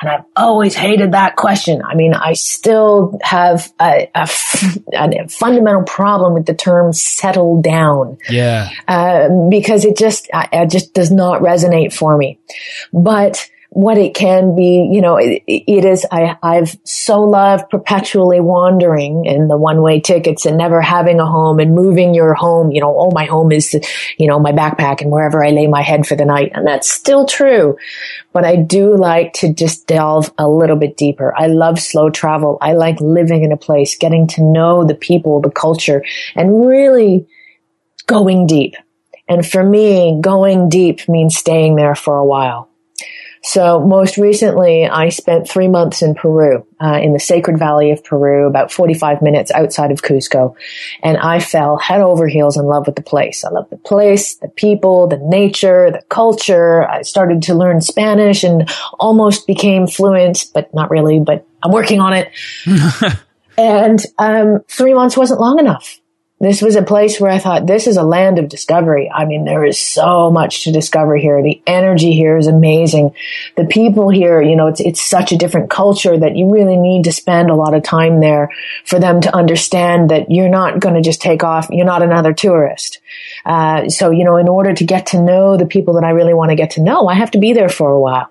And 0.00 0.10
I've 0.10 0.24
always 0.36 0.74
hated 0.74 1.12
that 1.12 1.36
question. 1.36 1.82
I 1.82 1.94
mean, 1.94 2.12
I 2.12 2.34
still 2.34 3.18
have 3.22 3.72
a, 3.80 4.08
a, 4.14 4.28
a 4.92 5.28
fundamental 5.28 5.84
problem 5.84 6.34
with 6.34 6.44
the 6.44 6.54
term 6.54 6.92
settle 6.92 7.62
down. 7.62 8.18
Yeah. 8.28 8.68
Uh, 8.86 9.28
because 9.48 9.86
it 9.86 9.96
just, 9.96 10.28
it 10.34 10.70
just 10.70 10.92
does 10.92 11.10
not 11.10 11.40
resonate 11.40 11.94
for 11.94 12.16
me. 12.16 12.38
But, 12.92 13.50
what 13.76 13.98
it 13.98 14.14
can 14.14 14.56
be, 14.56 14.88
you 14.90 15.02
know, 15.02 15.18
it, 15.18 15.42
it 15.46 15.84
is, 15.84 16.06
I, 16.10 16.38
I've 16.42 16.78
so 16.84 17.20
loved 17.20 17.68
perpetually 17.68 18.40
wandering 18.40 19.28
and 19.28 19.50
the 19.50 19.58
one 19.58 19.82
way 19.82 20.00
tickets 20.00 20.46
and 20.46 20.56
never 20.56 20.80
having 20.80 21.20
a 21.20 21.26
home 21.26 21.58
and 21.58 21.74
moving 21.74 22.14
your 22.14 22.32
home, 22.32 22.70
you 22.70 22.80
know, 22.80 22.98
oh, 22.98 23.10
my 23.10 23.26
home 23.26 23.52
is, 23.52 23.74
you 24.16 24.28
know, 24.28 24.38
my 24.38 24.52
backpack 24.52 25.02
and 25.02 25.10
wherever 25.10 25.44
I 25.44 25.50
lay 25.50 25.66
my 25.66 25.82
head 25.82 26.06
for 26.06 26.16
the 26.16 26.24
night. 26.24 26.52
And 26.54 26.66
that's 26.66 26.88
still 26.88 27.26
true. 27.26 27.76
But 28.32 28.46
I 28.46 28.56
do 28.56 28.96
like 28.96 29.34
to 29.34 29.52
just 29.52 29.86
delve 29.86 30.32
a 30.38 30.48
little 30.48 30.76
bit 30.76 30.96
deeper. 30.96 31.34
I 31.36 31.48
love 31.48 31.78
slow 31.78 32.08
travel. 32.08 32.56
I 32.62 32.72
like 32.72 32.98
living 33.02 33.44
in 33.44 33.52
a 33.52 33.58
place, 33.58 33.98
getting 33.98 34.26
to 34.28 34.42
know 34.42 34.84
the 34.84 34.94
people, 34.94 35.42
the 35.42 35.50
culture 35.50 36.02
and 36.34 36.66
really 36.66 37.28
going 38.06 38.46
deep. 38.46 38.74
And 39.28 39.46
for 39.46 39.62
me, 39.62 40.18
going 40.18 40.70
deep 40.70 41.06
means 41.10 41.36
staying 41.36 41.76
there 41.76 41.94
for 41.94 42.16
a 42.16 42.24
while. 42.24 42.70
So 43.46 43.78
most 43.78 44.18
recently, 44.18 44.88
I 44.88 45.08
spent 45.08 45.48
three 45.48 45.68
months 45.68 46.02
in 46.02 46.16
Peru, 46.16 46.66
uh, 46.80 46.98
in 47.00 47.12
the 47.12 47.20
Sacred 47.20 47.60
Valley 47.60 47.92
of 47.92 48.02
Peru, 48.02 48.48
about 48.48 48.72
45 48.72 49.22
minutes 49.22 49.52
outside 49.52 49.92
of 49.92 50.02
Cusco. 50.02 50.56
And 51.00 51.16
I 51.16 51.38
fell 51.38 51.76
head 51.76 52.00
over 52.00 52.26
heels 52.26 52.56
in 52.56 52.64
love 52.64 52.88
with 52.88 52.96
the 52.96 53.02
place. 53.02 53.44
I 53.44 53.50
love 53.50 53.70
the 53.70 53.76
place, 53.76 54.34
the 54.34 54.48
people, 54.48 55.06
the 55.06 55.20
nature, 55.22 55.92
the 55.92 56.02
culture. 56.08 56.88
I 56.88 57.02
started 57.02 57.40
to 57.42 57.54
learn 57.54 57.82
Spanish 57.82 58.42
and 58.42 58.68
almost 58.98 59.46
became 59.46 59.86
fluent, 59.86 60.46
but 60.52 60.74
not 60.74 60.90
really, 60.90 61.20
but 61.20 61.46
I'm 61.62 61.70
working 61.70 62.00
on 62.00 62.14
it. 62.14 62.32
and, 63.56 64.04
um, 64.18 64.64
three 64.66 64.92
months 64.92 65.16
wasn't 65.16 65.40
long 65.40 65.60
enough 65.60 66.00
this 66.38 66.60
was 66.60 66.76
a 66.76 66.82
place 66.82 67.18
where 67.18 67.30
I 67.30 67.38
thought 67.38 67.66
this 67.66 67.86
is 67.86 67.96
a 67.96 68.02
land 68.02 68.38
of 68.38 68.50
discovery. 68.50 69.10
I 69.10 69.24
mean, 69.24 69.46
there 69.46 69.64
is 69.64 69.80
so 69.80 70.30
much 70.30 70.64
to 70.64 70.72
discover 70.72 71.16
here. 71.16 71.42
The 71.42 71.62
energy 71.66 72.12
here 72.12 72.36
is 72.36 72.46
amazing. 72.46 73.14
The 73.56 73.64
people 73.64 74.10
here, 74.10 74.42
you 74.42 74.54
know, 74.54 74.66
it's, 74.66 74.80
it's 74.80 75.00
such 75.00 75.32
a 75.32 75.38
different 75.38 75.70
culture 75.70 76.16
that 76.16 76.36
you 76.36 76.52
really 76.52 76.76
need 76.76 77.04
to 77.04 77.12
spend 77.12 77.48
a 77.48 77.54
lot 77.54 77.72
of 77.72 77.82
time 77.82 78.20
there 78.20 78.50
for 78.84 78.98
them 78.98 79.22
to 79.22 79.34
understand 79.34 80.10
that 80.10 80.30
you're 80.30 80.50
not 80.50 80.78
going 80.78 80.94
to 80.94 81.00
just 81.00 81.22
take 81.22 81.42
off. 81.42 81.68
You're 81.70 81.86
not 81.86 82.02
another 82.02 82.34
tourist. 82.34 83.00
Uh, 83.44 83.88
so, 83.88 84.10
you 84.10 84.24
know, 84.24 84.36
in 84.36 84.48
order 84.48 84.74
to 84.74 84.84
get 84.84 85.06
to 85.06 85.22
know 85.22 85.56
the 85.56 85.66
people 85.66 85.94
that 85.94 86.04
I 86.04 86.10
really 86.10 86.34
want 86.34 86.50
to 86.50 86.56
get 86.56 86.72
to 86.72 86.82
know, 86.82 87.08
I 87.08 87.14
have 87.14 87.30
to 87.32 87.38
be 87.38 87.52
there 87.52 87.68
for 87.68 87.90
a 87.90 88.00
while. 88.00 88.30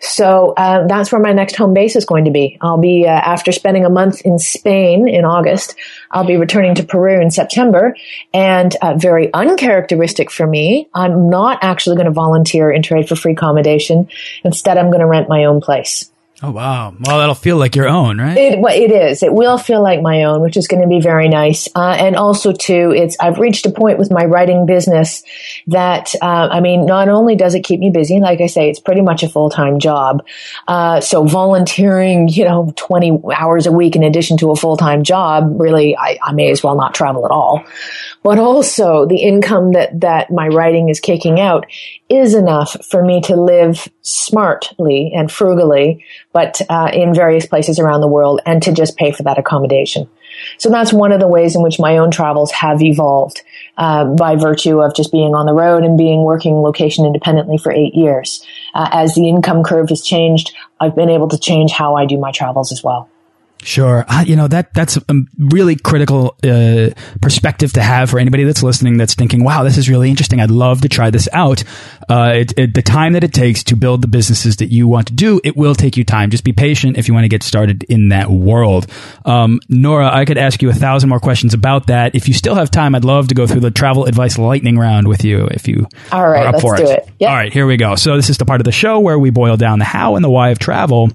So 0.00 0.52
uh, 0.56 0.86
that's 0.86 1.12
where 1.12 1.20
my 1.20 1.32
next 1.32 1.56
home 1.56 1.74
base 1.74 1.96
is 1.96 2.04
going 2.04 2.24
to 2.24 2.30
be. 2.30 2.58
I'll 2.60 2.80
be 2.80 3.06
uh, 3.06 3.10
after 3.10 3.52
spending 3.52 3.84
a 3.84 3.90
month 3.90 4.20
in 4.22 4.38
Spain 4.38 5.08
in 5.08 5.24
August. 5.24 5.76
I'll 6.10 6.26
be 6.26 6.36
returning 6.36 6.74
to 6.76 6.84
Peru 6.84 7.20
in 7.20 7.30
September, 7.30 7.96
and 8.32 8.74
uh, 8.82 8.94
very 8.96 9.32
uncharacteristic 9.32 10.30
for 10.30 10.46
me, 10.46 10.88
I'm 10.94 11.30
not 11.30 11.58
actually 11.62 11.96
going 11.96 12.06
to 12.06 12.12
volunteer 12.12 12.70
in 12.70 12.82
trade 12.82 13.08
for 13.08 13.16
free 13.16 13.32
accommodation. 13.32 14.08
Instead, 14.44 14.78
I'm 14.78 14.90
going 14.90 15.00
to 15.00 15.06
rent 15.06 15.28
my 15.28 15.44
own 15.44 15.60
place. 15.60 16.10
Oh 16.46 16.50
wow! 16.50 16.94
Well, 17.00 17.18
that'll 17.20 17.34
feel 17.34 17.56
like 17.56 17.74
your 17.74 17.88
own, 17.88 18.18
right? 18.18 18.36
It 18.36 18.58
well, 18.58 18.74
it 18.74 18.90
is. 18.90 19.22
It 19.22 19.32
will 19.32 19.56
feel 19.56 19.82
like 19.82 20.02
my 20.02 20.24
own, 20.24 20.42
which 20.42 20.58
is 20.58 20.68
going 20.68 20.82
to 20.82 20.88
be 20.88 21.00
very 21.00 21.26
nice. 21.26 21.68
Uh, 21.74 21.96
and 21.98 22.16
also, 22.16 22.52
too, 22.52 22.92
it's 22.94 23.16
I've 23.18 23.38
reached 23.38 23.64
a 23.64 23.70
point 23.70 23.98
with 23.98 24.10
my 24.10 24.26
writing 24.26 24.66
business 24.66 25.22
that 25.68 26.14
uh, 26.20 26.48
I 26.50 26.60
mean, 26.60 26.84
not 26.84 27.08
only 27.08 27.34
does 27.34 27.54
it 27.54 27.62
keep 27.62 27.80
me 27.80 27.88
busy, 27.88 28.20
like 28.20 28.42
I 28.42 28.46
say, 28.46 28.68
it's 28.68 28.78
pretty 28.78 29.00
much 29.00 29.22
a 29.22 29.28
full 29.28 29.48
time 29.48 29.78
job. 29.78 30.22
Uh, 30.68 31.00
so 31.00 31.24
volunteering, 31.24 32.28
you 32.32 32.44
know, 32.44 32.70
twenty 32.76 33.18
hours 33.34 33.66
a 33.66 33.72
week 33.72 33.96
in 33.96 34.02
addition 34.02 34.36
to 34.38 34.50
a 34.50 34.56
full 34.56 34.76
time 34.76 35.02
job, 35.02 35.58
really, 35.58 35.96
I, 35.96 36.18
I 36.22 36.32
may 36.32 36.50
as 36.50 36.62
well 36.62 36.76
not 36.76 36.94
travel 36.94 37.24
at 37.24 37.30
all 37.30 37.64
but 38.24 38.38
also 38.38 39.06
the 39.06 39.22
income 39.22 39.72
that, 39.72 40.00
that 40.00 40.30
my 40.30 40.48
writing 40.48 40.88
is 40.88 40.98
kicking 40.98 41.38
out 41.38 41.66
is 42.08 42.34
enough 42.34 42.74
for 42.90 43.04
me 43.04 43.20
to 43.20 43.36
live 43.36 43.86
smartly 44.00 45.12
and 45.14 45.30
frugally, 45.30 46.04
but 46.32 46.60
uh, 46.70 46.90
in 46.92 47.14
various 47.14 47.46
places 47.46 47.78
around 47.78 48.00
the 48.00 48.08
world 48.08 48.40
and 48.46 48.62
to 48.62 48.72
just 48.72 48.96
pay 48.96 49.12
for 49.12 49.22
that 49.22 49.38
accommodation. 49.38 50.08
So 50.58 50.70
that's 50.70 50.92
one 50.92 51.12
of 51.12 51.20
the 51.20 51.28
ways 51.28 51.54
in 51.54 51.62
which 51.62 51.78
my 51.78 51.98
own 51.98 52.10
travels 52.10 52.50
have 52.52 52.82
evolved 52.82 53.42
uh, 53.76 54.06
by 54.06 54.36
virtue 54.36 54.80
of 54.80 54.94
just 54.94 55.12
being 55.12 55.34
on 55.34 55.46
the 55.46 55.52
road 55.52 55.84
and 55.84 55.98
being 55.98 56.24
working 56.24 56.54
location 56.54 57.04
independently 57.04 57.58
for 57.58 57.70
eight 57.70 57.94
years. 57.94 58.44
Uh, 58.74 58.88
as 58.90 59.14
the 59.14 59.28
income 59.28 59.62
curve 59.62 59.90
has 59.90 60.02
changed, 60.02 60.54
I've 60.80 60.96
been 60.96 61.10
able 61.10 61.28
to 61.28 61.38
change 61.38 61.72
how 61.72 61.94
I 61.94 62.06
do 62.06 62.18
my 62.18 62.32
travels 62.32 62.72
as 62.72 62.82
well. 62.82 63.10
Sure. 63.62 64.04
Uh, 64.06 64.22
you 64.26 64.36
know, 64.36 64.46
that, 64.46 64.74
that's 64.74 64.98
a 64.98 65.02
really 65.38 65.74
critical, 65.74 66.36
uh, 66.44 66.90
perspective 67.22 67.72
to 67.72 67.82
have 67.82 68.10
for 68.10 68.18
anybody 68.18 68.44
that's 68.44 68.62
listening 68.62 68.98
that's 68.98 69.14
thinking, 69.14 69.42
wow, 69.42 69.62
this 69.64 69.78
is 69.78 69.88
really 69.88 70.10
interesting. 70.10 70.38
I'd 70.40 70.50
love 70.50 70.82
to 70.82 70.88
try 70.88 71.08
this 71.08 71.30
out. 71.32 71.64
Uh, 72.08 72.32
it, 72.34 72.52
it, 72.58 72.74
the 72.74 72.82
time 72.82 73.14
that 73.14 73.24
it 73.24 73.32
takes 73.32 73.64
to 73.64 73.76
build 73.76 74.02
the 74.02 74.06
businesses 74.06 74.56
that 74.56 74.70
you 74.70 74.86
want 74.86 75.06
to 75.06 75.14
do, 75.14 75.40
it 75.44 75.56
will 75.56 75.74
take 75.74 75.96
you 75.96 76.04
time. 76.04 76.30
Just 76.30 76.44
be 76.44 76.52
patient 76.52 76.98
if 76.98 77.08
you 77.08 77.14
want 77.14 77.24
to 77.24 77.28
get 77.28 77.42
started 77.42 77.84
in 77.84 78.10
that 78.10 78.30
world. 78.30 78.86
Um, 79.24 79.60
Nora, 79.70 80.14
I 80.14 80.26
could 80.26 80.36
ask 80.36 80.60
you 80.60 80.68
a 80.68 80.74
thousand 80.74 81.08
more 81.08 81.20
questions 81.20 81.54
about 81.54 81.86
that. 81.86 82.14
If 82.14 82.28
you 82.28 82.34
still 82.34 82.56
have 82.56 82.70
time, 82.70 82.94
I'd 82.94 83.06
love 83.06 83.28
to 83.28 83.34
go 83.34 83.46
through 83.46 83.60
the 83.62 83.70
travel 83.70 84.04
advice 84.04 84.36
lightning 84.36 84.78
round 84.78 85.08
with 85.08 85.24
you 85.24 85.46
if 85.46 85.66
you 85.68 85.86
All 86.12 86.28
right, 86.28 86.42
are 86.44 86.48
up 86.48 86.52
let's 86.54 86.62
for 86.62 86.76
do 86.76 86.82
it. 86.82 86.98
it. 86.98 87.08
Yep. 87.20 87.30
All 87.30 87.36
right, 87.36 87.52
here 87.52 87.66
we 87.66 87.78
go. 87.78 87.94
So 87.96 88.16
this 88.16 88.28
is 88.28 88.36
the 88.36 88.44
part 88.44 88.60
of 88.60 88.66
the 88.66 88.72
show 88.72 89.00
where 89.00 89.18
we 89.18 89.30
boil 89.30 89.56
down 89.56 89.78
the 89.78 89.86
how 89.86 90.16
and 90.16 90.24
the 90.24 90.30
why 90.30 90.50
of 90.50 90.58
travel 90.58 91.10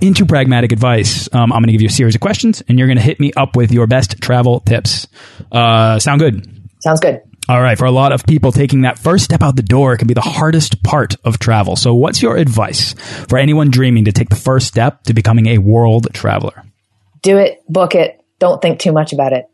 into 0.00 0.26
pragmatic 0.26 0.72
advice. 0.72 1.28
Um, 1.32 1.52
I'm 1.52 1.60
going 1.60 1.66
to 1.66 1.72
give 1.72 1.82
you 1.82 1.88
series 1.92 2.14
of 2.14 2.20
questions, 2.20 2.62
and 2.68 2.78
you're 2.78 2.88
going 2.88 2.98
to 2.98 3.02
hit 3.02 3.20
me 3.20 3.32
up 3.36 3.56
with 3.56 3.72
your 3.72 3.86
best 3.86 4.20
travel 4.20 4.60
tips. 4.60 5.06
Uh, 5.50 5.98
sound 5.98 6.20
good? 6.20 6.48
Sounds 6.80 7.00
good. 7.00 7.22
All 7.48 7.60
right. 7.60 7.76
For 7.76 7.84
a 7.84 7.90
lot 7.90 8.12
of 8.12 8.24
people, 8.24 8.52
taking 8.52 8.82
that 8.82 8.98
first 8.98 9.24
step 9.24 9.42
out 9.42 9.56
the 9.56 9.62
door 9.62 9.96
can 9.96 10.06
be 10.06 10.14
the 10.14 10.20
hardest 10.20 10.82
part 10.82 11.16
of 11.24 11.38
travel. 11.38 11.76
So, 11.76 11.94
what's 11.94 12.22
your 12.22 12.36
advice 12.36 12.94
for 13.28 13.38
anyone 13.38 13.70
dreaming 13.70 14.04
to 14.04 14.12
take 14.12 14.28
the 14.28 14.36
first 14.36 14.68
step 14.68 15.02
to 15.04 15.14
becoming 15.14 15.48
a 15.48 15.58
world 15.58 16.08
traveler? 16.12 16.64
Do 17.22 17.38
it, 17.38 17.62
book 17.68 17.94
it. 17.94 18.20
Don't 18.38 18.62
think 18.62 18.78
too 18.78 18.92
much 18.92 19.12
about 19.12 19.32
it. 19.32 19.46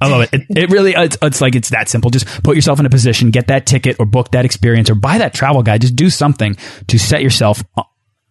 I 0.00 0.08
love 0.08 0.22
it. 0.22 0.30
It, 0.32 0.58
it 0.58 0.70
really, 0.70 0.92
it's, 0.94 1.16
it's 1.22 1.40
like, 1.40 1.54
it's 1.54 1.70
that 1.70 1.88
simple. 1.88 2.10
Just 2.10 2.26
put 2.42 2.56
yourself 2.56 2.80
in 2.80 2.84
a 2.84 2.90
position, 2.90 3.30
get 3.30 3.46
that 3.46 3.64
ticket 3.64 3.96
or 3.98 4.04
book 4.04 4.32
that 4.32 4.44
experience 4.44 4.90
or 4.90 4.94
buy 4.94 5.18
that 5.18 5.32
travel 5.32 5.62
guide. 5.62 5.80
Just 5.80 5.96
do 5.96 6.10
something 6.10 6.56
to 6.88 6.98
set 6.98 7.22
yourself 7.22 7.62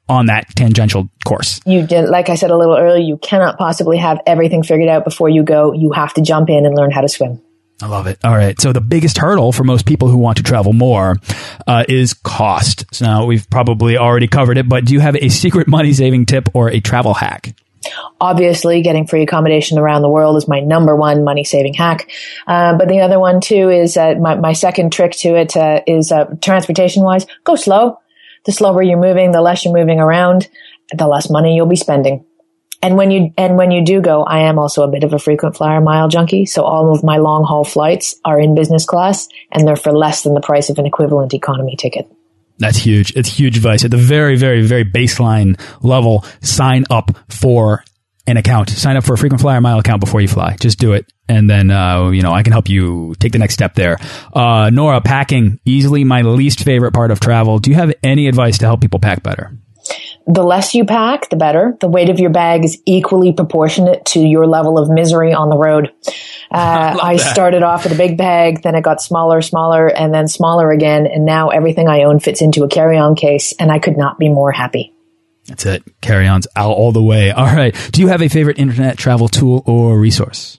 on 0.10 0.28
that 0.28 0.48
tangential 0.56 1.10
course. 1.26 1.62
You 1.66 1.86
did, 1.86 2.10
like 2.10 2.30
I 2.30 2.36
said 2.36 2.52
a 2.52 2.58
little 2.58 2.78
earlier, 2.78 3.04
you 3.04 3.18
cannot 3.18 3.58
possibly 3.58 3.98
have 3.98 4.20
everything 4.26 4.64
figured 4.64 4.90
out 4.90 5.04
before 5.04 5.30
you 5.30 5.44
go. 5.44 5.74
You 5.74 5.92
have 5.92 6.14
to 6.16 6.22
jump 6.22 6.50
in 6.50 6.66
and 6.66 6.76
learn 6.76 6.92
how 6.92 7.02
to 7.02 7.10
swim. 7.10 7.42
I 7.82 7.88
love 7.88 8.08
it. 8.08 8.20
All 8.24 8.36
right. 8.36 8.60
So 8.62 8.72
the 8.72 8.82
biggest 8.82 9.18
hurdle 9.18 9.52
for 9.52 9.64
most 9.64 9.86
people 9.86 10.08
who 10.08 10.18
want 10.18 10.38
to 10.38 10.44
travel 10.44 10.74
more 10.74 11.18
uh, 11.68 11.84
is 11.90 12.14
cost. 12.14 12.86
So 12.96 13.06
now 13.06 13.26
we've 13.26 13.50
probably 13.50 13.98
already 13.98 14.28
covered 14.28 14.58
it, 14.58 14.70
but 14.70 14.86
do 14.86 14.94
you 14.94 15.00
have 15.00 15.16
a 15.16 15.30
secret 15.30 15.68
money 15.68 15.92
saving 15.94 16.28
tip 16.28 16.50
or 16.54 16.70
a 16.70 16.80
travel 16.80 17.14
hack? 17.14 17.56
Obviously, 18.22 18.82
getting 18.82 19.06
free 19.08 19.24
accommodation 19.24 19.78
around 19.78 20.04
the 20.04 20.10
world 20.10 20.38
is 20.38 20.48
my 20.48 20.62
number 20.62 20.96
one 20.96 21.26
money 21.26 21.44
saving 21.44 21.74
hack. 21.74 22.10
Uh, 22.48 22.78
but 22.78 22.88
the 22.88 23.02
other 23.02 23.20
one 23.20 23.42
too 23.42 23.70
is 23.70 23.98
uh, 23.98 24.16
my, 24.16 24.36
my 24.36 24.54
second 24.54 24.94
trick 24.94 25.12
to 25.12 25.36
it 25.36 25.58
uh, 25.58 25.82
is 25.86 26.12
uh, 26.12 26.26
transportation 26.42 27.04
wise, 27.04 27.26
go 27.44 27.56
slow. 27.56 28.00
The 28.46 28.52
slower 28.52 28.82
you're 28.82 29.00
moving, 29.00 29.32
the 29.32 29.42
less 29.42 29.64
you're 29.64 29.74
moving 29.74 30.00
around, 30.00 30.50
the 30.92 31.08
less 31.08 31.30
money 31.30 31.56
you'll 31.56 31.66
be 31.66 31.76
spending. 31.76 32.26
And 32.82 32.98
when 32.98 33.12
you, 33.12 33.34
and 33.38 33.56
when 33.56 33.72
you 33.72 33.86
do 33.86 34.02
go, 34.02 34.24
I 34.24 34.40
am 34.40 34.60
also 34.60 34.84
a 34.84 34.90
bit 34.90 35.06
of 35.06 35.14
a 35.14 35.20
frequent 35.20 35.56
flyer 35.56 35.80
mile 35.80 36.10
junkie. 36.10 36.46
So 36.46 36.64
all 36.64 36.94
of 36.94 37.02
my 37.02 37.16
long 37.16 37.46
haul 37.46 37.64
flights 37.64 38.16
are 38.26 38.38
in 38.38 38.56
business 38.56 38.86
class 38.86 39.30
and 39.52 39.66
they're 39.66 39.78
for 39.78 39.94
less 39.94 40.24
than 40.24 40.34
the 40.34 40.42
price 40.42 40.70
of 40.70 40.78
an 40.80 40.86
equivalent 40.86 41.34
economy 41.34 41.78
ticket. 41.78 42.12
That's 42.60 42.78
huge. 42.78 43.16
It's 43.16 43.30
huge 43.30 43.56
advice 43.56 43.86
at 43.86 43.92
the 43.92 43.98
very, 43.98 44.36
very, 44.36 44.62
very 44.62 44.84
baseline 44.84 45.58
level. 45.82 46.26
Sign 46.42 46.84
up 46.90 47.12
for 47.30 47.86
an 48.26 48.38
account. 48.38 48.70
Sign 48.70 48.96
up 48.96 49.04
for 49.04 49.14
a 49.14 49.18
frequent 49.18 49.42
flyer 49.42 49.62
mile 49.62 49.80
account 49.80 50.00
before 50.00 50.22
you 50.22 50.28
fly. 50.28 50.56
Just 50.60 50.80
do 50.80 50.94
it. 50.94 51.12
And 51.28 51.50
then, 51.50 51.72
uh, 51.72 52.10
you 52.10 52.22
know, 52.22 52.32
I 52.32 52.44
can 52.44 52.52
help 52.52 52.70
you 52.70 53.16
take 53.20 53.32
the 53.32 53.40
next 53.40 53.54
step 53.54 53.76
there. 53.76 53.98
Uh, 54.34 54.70
Nora, 54.72 55.02
packing, 55.02 55.60
easily 55.66 56.04
my 56.04 56.22
least 56.22 56.64
favorite 56.64 56.94
part 56.94 57.12
of 57.12 57.20
travel. 57.20 57.60
Do 57.60 57.70
you 57.70 57.76
have 57.76 57.94
any 58.04 58.28
advice 58.28 58.58
to 58.60 58.66
help 58.66 58.82
people 58.82 59.00
pack 59.00 59.24
better? 59.24 59.52
The 60.26 60.44
less 60.44 60.74
you 60.74 60.86
pack, 60.86 61.30
the 61.30 61.36
better. 61.36 61.76
The 61.82 61.90
weight 61.90 62.10
of 62.10 62.20
your 62.20 62.30
bag 62.30 62.64
is 62.64 62.82
equally 62.86 63.34
proportionate 63.34 64.06
to 64.08 64.22
your 64.22 64.48
level 64.48 64.78
of 64.78 64.90
misery 64.90 65.34
on 65.34 65.50
the 65.50 65.58
road. 65.58 65.92
Uh, 66.52 66.96
I, 67.02 67.14
I 67.14 67.16
started 67.16 67.64
off 67.64 67.84
with 67.84 67.94
a 67.94 67.96
big 67.96 68.16
bag, 68.16 68.62
then 68.62 68.76
it 68.76 68.84
got 68.84 69.02
smaller, 69.02 69.42
smaller, 69.42 69.88
and 69.88 70.14
then 70.14 70.28
smaller 70.28 70.70
again. 70.70 71.08
And 71.08 71.26
now 71.26 71.50
everything 71.50 71.88
I 71.88 72.04
own 72.04 72.20
fits 72.20 72.44
into 72.44 72.64
a 72.64 72.68
carry-on 72.68 73.16
case 73.16 73.56
and 73.58 73.72
I 73.72 73.80
could 73.80 73.98
not 73.98 74.20
be 74.20 74.30
more 74.30 74.52
happy. 74.52 74.93
That's 75.48 75.66
it. 75.66 75.84
Carry-ons 76.02 76.48
out 76.56 76.72
all 76.72 76.92
the 76.92 77.04
way. 77.04 77.32
All 77.32 77.46
right. 77.46 77.76
Do 77.92 78.02
you 78.02 78.08
have 78.08 78.22
a 78.22 78.30
favorite 78.30 78.60
internet 78.60 78.98
travel 78.98 79.28
tool 79.28 79.64
or 79.66 80.00
resource? 80.00 80.58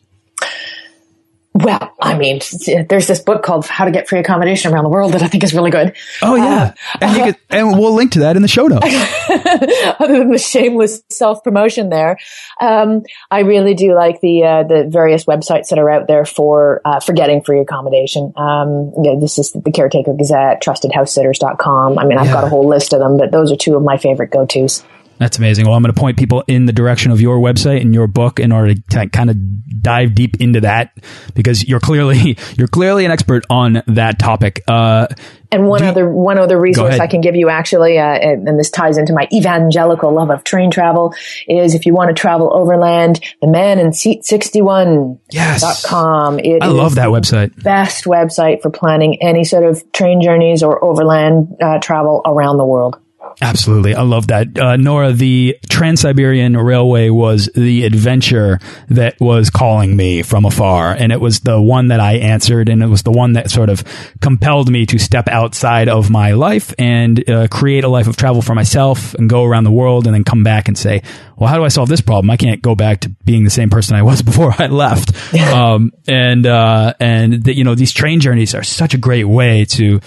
Well, 1.56 1.94
I 2.00 2.18
mean, 2.18 2.40
there's 2.88 3.06
this 3.06 3.20
book 3.20 3.44
called 3.44 3.64
How 3.64 3.84
to 3.84 3.92
Get 3.92 4.08
Free 4.08 4.18
Accommodation 4.18 4.72
Around 4.72 4.84
the 4.84 4.90
World 4.90 5.12
that 5.12 5.22
I 5.22 5.28
think 5.28 5.44
is 5.44 5.54
really 5.54 5.70
good. 5.70 5.96
Oh 6.20 6.34
yeah, 6.34 6.74
uh, 6.94 6.98
and, 7.00 7.22
could, 7.22 7.36
and, 7.48 7.78
we'll 7.78 7.94
link 7.94 8.10
to 8.12 8.20
that 8.20 8.34
in 8.34 8.42
the 8.42 8.48
show 8.48 8.66
notes. 8.66 8.84
Other 10.00 10.18
than 10.18 10.32
the 10.32 10.38
shameless 10.38 11.04
self 11.10 11.44
promotion, 11.44 11.90
there, 11.90 12.18
um, 12.60 13.04
I 13.30 13.40
really 13.40 13.74
do 13.74 13.94
like 13.94 14.20
the 14.20 14.42
uh, 14.42 14.62
the 14.64 14.88
various 14.88 15.26
websites 15.26 15.68
that 15.68 15.78
are 15.78 15.88
out 15.88 16.08
there 16.08 16.24
for 16.24 16.80
uh, 16.84 16.98
for 16.98 17.12
getting 17.12 17.40
free 17.40 17.60
accommodation. 17.60 18.32
Um, 18.34 18.92
yeah, 19.04 19.14
this 19.20 19.38
is 19.38 19.52
the 19.52 19.70
Caretaker 19.70 20.12
Gazette, 20.12 20.60
TrustedHouseSitters.com. 20.60 22.00
I 22.00 22.04
mean, 22.04 22.18
I've 22.18 22.26
yeah. 22.26 22.32
got 22.32 22.44
a 22.44 22.48
whole 22.48 22.68
list 22.68 22.92
of 22.92 22.98
them, 22.98 23.16
but 23.16 23.30
those 23.30 23.52
are 23.52 23.56
two 23.56 23.76
of 23.76 23.82
my 23.84 23.96
favorite 23.96 24.32
go 24.32 24.44
tos. 24.44 24.82
That's 25.18 25.38
amazing. 25.38 25.66
Well, 25.66 25.74
I'm 25.74 25.82
going 25.82 25.94
to 25.94 26.00
point 26.00 26.18
people 26.18 26.44
in 26.48 26.66
the 26.66 26.72
direction 26.72 27.12
of 27.12 27.20
your 27.20 27.38
website 27.38 27.80
and 27.80 27.94
your 27.94 28.06
book 28.06 28.40
in 28.40 28.52
order 28.52 28.74
to 28.74 29.08
kind 29.08 29.30
of 29.30 29.36
dive 29.82 30.14
deep 30.14 30.40
into 30.40 30.62
that 30.62 30.96
because 31.34 31.66
you're 31.66 31.80
clearly 31.80 32.36
you're 32.56 32.68
clearly 32.68 33.04
an 33.04 33.10
expert 33.10 33.44
on 33.48 33.82
that 33.86 34.18
topic. 34.18 34.62
Uh, 34.68 35.06
and 35.52 35.68
one 35.68 35.84
other 35.84 36.08
one 36.08 36.38
other 36.38 36.60
resource 36.60 36.98
I 36.98 37.06
can 37.06 37.20
give 37.20 37.36
you 37.36 37.48
actually, 37.48 37.96
uh, 37.98 38.04
and, 38.04 38.48
and, 38.48 38.58
this 38.58 38.70
ties 38.70 38.98
into 38.98 39.12
my 39.12 39.28
evangelical 39.32 40.12
love 40.12 40.30
of 40.30 40.42
train 40.42 40.70
travel, 40.70 41.14
is 41.46 41.74
if 41.74 41.86
you 41.86 41.94
want 41.94 42.08
to 42.08 42.20
travel 42.20 42.52
overland, 42.52 43.20
the 43.40 43.46
man 43.46 43.78
in 43.78 43.92
seat 43.92 44.24
61 44.24 45.20
yes. 45.30 45.86
.com. 45.86 46.40
It 46.40 46.60
I 46.60 46.66
love 46.66 46.96
that 46.96 47.08
website. 47.08 47.62
Best 47.62 48.04
website 48.04 48.62
for 48.62 48.70
planning 48.70 49.22
any 49.22 49.44
sort 49.44 49.64
of 49.64 49.92
train 49.92 50.20
journeys 50.20 50.64
or 50.64 50.84
overland 50.84 51.56
uh, 51.62 51.78
travel 51.78 52.22
around 52.26 52.56
the 52.56 52.66
world. 52.66 52.98
Absolutely. 53.44 53.94
I 53.94 54.00
love 54.00 54.28
that. 54.28 54.58
Uh, 54.58 54.76
Nora, 54.76 55.12
the 55.12 55.58
Trans 55.68 56.00
Siberian 56.00 56.56
Railway 56.56 57.10
was 57.10 57.50
the 57.54 57.84
adventure 57.84 58.58
that 58.88 59.20
was 59.20 59.50
calling 59.50 59.94
me 59.94 60.22
from 60.22 60.46
afar. 60.46 60.92
And 60.92 61.12
it 61.12 61.20
was 61.20 61.40
the 61.40 61.60
one 61.60 61.88
that 61.88 62.00
I 62.00 62.14
answered. 62.14 62.70
And 62.70 62.82
it 62.82 62.86
was 62.86 63.02
the 63.02 63.12
one 63.12 63.34
that 63.34 63.50
sort 63.50 63.68
of 63.68 63.84
compelled 64.22 64.70
me 64.70 64.86
to 64.86 64.98
step 64.98 65.28
outside 65.28 65.90
of 65.90 66.08
my 66.08 66.32
life 66.32 66.72
and 66.78 67.28
uh, 67.28 67.46
create 67.48 67.84
a 67.84 67.88
life 67.88 68.06
of 68.06 68.16
travel 68.16 68.40
for 68.40 68.54
myself 68.54 69.12
and 69.12 69.28
go 69.28 69.44
around 69.44 69.64
the 69.64 69.70
world 69.70 70.06
and 70.06 70.14
then 70.14 70.24
come 70.24 70.42
back 70.42 70.68
and 70.68 70.78
say, 70.78 71.02
well, 71.36 71.50
how 71.50 71.58
do 71.58 71.64
I 71.64 71.68
solve 71.68 71.90
this 71.90 72.00
problem? 72.00 72.30
I 72.30 72.38
can't 72.38 72.62
go 72.62 72.74
back 72.74 73.00
to 73.00 73.10
being 73.26 73.44
the 73.44 73.50
same 73.50 73.68
person 73.68 73.94
I 73.94 74.04
was 74.04 74.22
before 74.30 74.54
I 74.58 74.68
left. 74.68 75.34
um, 75.52 75.92
and, 76.08 76.46
uh, 76.46 76.94
and 76.98 77.44
the, 77.44 77.54
you 77.54 77.64
know, 77.64 77.74
these 77.74 77.92
train 77.92 78.20
journeys 78.20 78.54
are 78.54 78.62
such 78.62 78.94
a 78.94 78.98
great 78.98 79.24
way 79.24 79.66
to, 79.66 80.00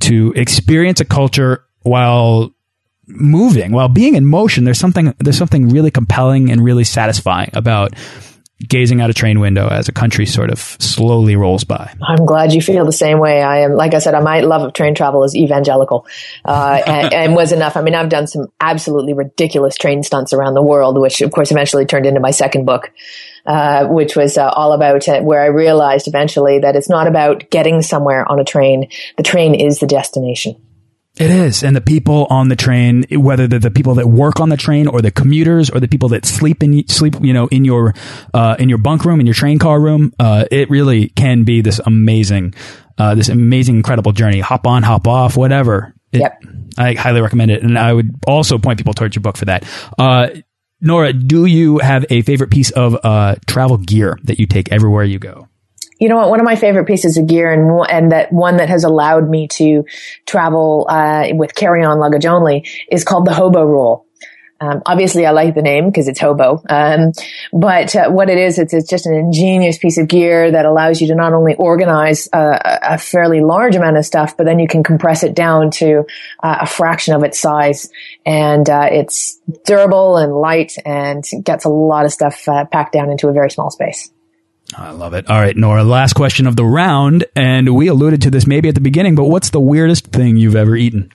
to 0.00 0.32
experience 0.34 1.02
a 1.02 1.04
culture 1.04 1.66
while 1.82 2.54
moving, 3.14 3.72
while 3.72 3.88
being 3.88 4.14
in 4.14 4.26
motion, 4.26 4.64
there's 4.64 4.78
something 4.78 5.14
there's 5.18 5.38
something 5.38 5.68
really 5.68 5.90
compelling 5.90 6.50
and 6.50 6.62
really 6.62 6.84
satisfying 6.84 7.50
about 7.52 7.94
gazing 8.68 9.00
out 9.00 9.10
a 9.10 9.14
train 9.14 9.40
window 9.40 9.68
as 9.68 9.88
a 9.88 9.92
country 9.92 10.26
sort 10.26 10.50
of 10.50 10.58
slowly 10.58 11.36
rolls 11.36 11.64
by. 11.64 11.92
I'm 12.02 12.24
glad 12.24 12.52
you 12.52 12.60
feel 12.60 12.84
the 12.84 12.92
same 12.92 13.18
way. 13.18 13.42
I 13.42 13.60
am, 13.60 13.72
like 13.72 13.94
I 13.94 13.98
said, 13.98 14.18
my 14.22 14.40
love 14.40 14.62
of 14.62 14.72
train 14.72 14.94
travel 14.94 15.24
is 15.24 15.34
evangelical, 15.34 16.06
uh, 16.44 16.80
and, 16.86 17.12
and, 17.12 17.34
was 17.34 17.52
enough. 17.52 17.76
I 17.76 17.82
mean, 17.82 17.94
I've 17.94 18.08
done 18.08 18.26
some 18.26 18.46
absolutely 18.60 19.14
ridiculous 19.14 19.76
train 19.76 20.02
stunts 20.02 20.32
around 20.32 20.54
the 20.54 20.62
world, 20.62 21.00
which 21.00 21.22
of 21.22 21.32
course 21.32 21.50
eventually 21.50 21.86
turned 21.86 22.06
into 22.06 22.20
my 22.20 22.30
second 22.30 22.64
book. 22.64 22.90
Uh, 23.44 23.88
which 23.88 24.14
was 24.14 24.38
uh, 24.38 24.48
all 24.50 24.72
about 24.72 25.08
uh, 25.08 25.20
where 25.20 25.42
I 25.42 25.46
realized 25.46 26.06
eventually 26.06 26.60
that 26.60 26.76
it's 26.76 26.88
not 26.88 27.08
about 27.08 27.50
getting 27.50 27.82
somewhere 27.82 28.24
on 28.30 28.38
a 28.38 28.44
train. 28.44 28.88
The 29.16 29.24
train 29.24 29.56
is 29.56 29.80
the 29.80 29.88
destination. 29.88 30.62
It 31.22 31.30
is. 31.30 31.62
And 31.62 31.76
the 31.76 31.80
people 31.80 32.26
on 32.30 32.48
the 32.48 32.56
train, 32.56 33.04
whether 33.10 33.46
they're 33.46 33.60
the 33.60 33.70
people 33.70 33.94
that 33.94 34.08
work 34.08 34.40
on 34.40 34.48
the 34.48 34.56
train 34.56 34.88
or 34.88 35.00
the 35.00 35.12
commuters 35.12 35.70
or 35.70 35.78
the 35.78 35.86
people 35.86 36.08
that 36.08 36.26
sleep 36.26 36.64
in, 36.64 36.88
sleep, 36.88 37.14
you 37.20 37.32
know, 37.32 37.46
in 37.46 37.64
your, 37.64 37.94
uh, 38.34 38.56
in 38.58 38.68
your 38.68 38.78
bunk 38.78 39.04
room, 39.04 39.20
in 39.20 39.26
your 39.26 39.34
train 39.34 39.60
car 39.60 39.80
room, 39.80 40.12
uh, 40.18 40.46
it 40.50 40.68
really 40.68 41.10
can 41.10 41.44
be 41.44 41.60
this 41.60 41.80
amazing, 41.86 42.54
uh, 42.98 43.14
this 43.14 43.28
amazing, 43.28 43.76
incredible 43.76 44.10
journey. 44.10 44.40
Hop 44.40 44.66
on, 44.66 44.82
hop 44.82 45.06
off, 45.06 45.36
whatever. 45.36 45.94
It, 46.10 46.22
yep. 46.22 46.42
I 46.76 46.94
highly 46.94 47.20
recommend 47.20 47.52
it. 47.52 47.62
And 47.62 47.78
I 47.78 47.92
would 47.92 48.10
also 48.26 48.58
point 48.58 48.78
people 48.78 48.92
towards 48.92 49.14
your 49.14 49.22
book 49.22 49.36
for 49.36 49.44
that. 49.44 49.64
Uh, 49.96 50.28
Nora, 50.80 51.12
do 51.12 51.46
you 51.46 51.78
have 51.78 52.04
a 52.10 52.22
favorite 52.22 52.50
piece 52.50 52.72
of, 52.72 52.98
uh, 53.04 53.36
travel 53.46 53.78
gear 53.78 54.18
that 54.24 54.40
you 54.40 54.46
take 54.46 54.72
everywhere 54.72 55.04
you 55.04 55.20
go? 55.20 55.46
You 55.98 56.08
know 56.08 56.16
what? 56.16 56.30
One 56.30 56.40
of 56.40 56.44
my 56.44 56.56
favorite 56.56 56.86
pieces 56.86 57.16
of 57.16 57.26
gear 57.26 57.52
and, 57.52 57.86
and 57.88 58.12
that 58.12 58.32
one 58.32 58.56
that 58.56 58.68
has 58.68 58.84
allowed 58.84 59.28
me 59.28 59.48
to 59.48 59.84
travel, 60.26 60.86
uh, 60.88 61.28
with 61.32 61.54
carry 61.54 61.84
on 61.84 61.98
luggage 62.00 62.26
only 62.26 62.66
is 62.90 63.04
called 63.04 63.26
the 63.26 63.34
Hobo 63.34 63.64
Roll. 63.64 64.06
Um, 64.62 64.80
obviously, 64.86 65.26
I 65.26 65.32
like 65.32 65.56
the 65.56 65.62
name 65.62 65.86
because 65.86 66.06
it's 66.06 66.20
hobo. 66.20 66.62
Um, 66.68 67.10
but 67.52 67.96
uh, 67.96 68.10
what 68.10 68.30
it 68.30 68.38
is, 68.38 68.60
it's, 68.60 68.72
it's 68.72 68.88
just 68.88 69.06
an 69.06 69.14
ingenious 69.14 69.76
piece 69.76 69.98
of 69.98 70.06
gear 70.06 70.52
that 70.52 70.64
allows 70.64 71.00
you 71.00 71.08
to 71.08 71.16
not 71.16 71.32
only 71.32 71.56
organize 71.56 72.28
a, 72.32 72.60
a 72.94 72.98
fairly 72.98 73.40
large 73.40 73.74
amount 73.74 73.96
of 73.96 74.04
stuff, 74.04 74.36
but 74.36 74.46
then 74.46 74.60
you 74.60 74.68
can 74.68 74.84
compress 74.84 75.24
it 75.24 75.34
down 75.34 75.72
to 75.72 76.04
uh, 76.40 76.58
a 76.60 76.66
fraction 76.66 77.12
of 77.12 77.24
its 77.24 77.40
size. 77.40 77.90
And 78.24 78.70
uh, 78.70 78.86
it's 78.88 79.40
durable 79.64 80.16
and 80.16 80.32
light 80.32 80.74
and 80.86 81.24
gets 81.42 81.64
a 81.64 81.68
lot 81.68 82.04
of 82.04 82.12
stuff 82.12 82.46
uh, 82.46 82.64
packed 82.66 82.92
down 82.92 83.10
into 83.10 83.26
a 83.26 83.32
very 83.32 83.50
small 83.50 83.70
space. 83.72 84.11
I 84.76 84.90
love 84.90 85.14
it. 85.14 85.28
All 85.28 85.38
right, 85.38 85.56
Nora, 85.56 85.84
last 85.84 86.14
question 86.14 86.46
of 86.46 86.56
the 86.56 86.64
round. 86.64 87.24
And 87.36 87.74
we 87.74 87.88
alluded 87.88 88.22
to 88.22 88.30
this 88.30 88.46
maybe 88.46 88.68
at 88.68 88.74
the 88.74 88.80
beginning, 88.80 89.14
but 89.14 89.24
what's 89.24 89.50
the 89.50 89.60
weirdest 89.60 90.06
thing 90.06 90.36
you've 90.36 90.56
ever 90.56 90.76
eaten? 90.76 91.12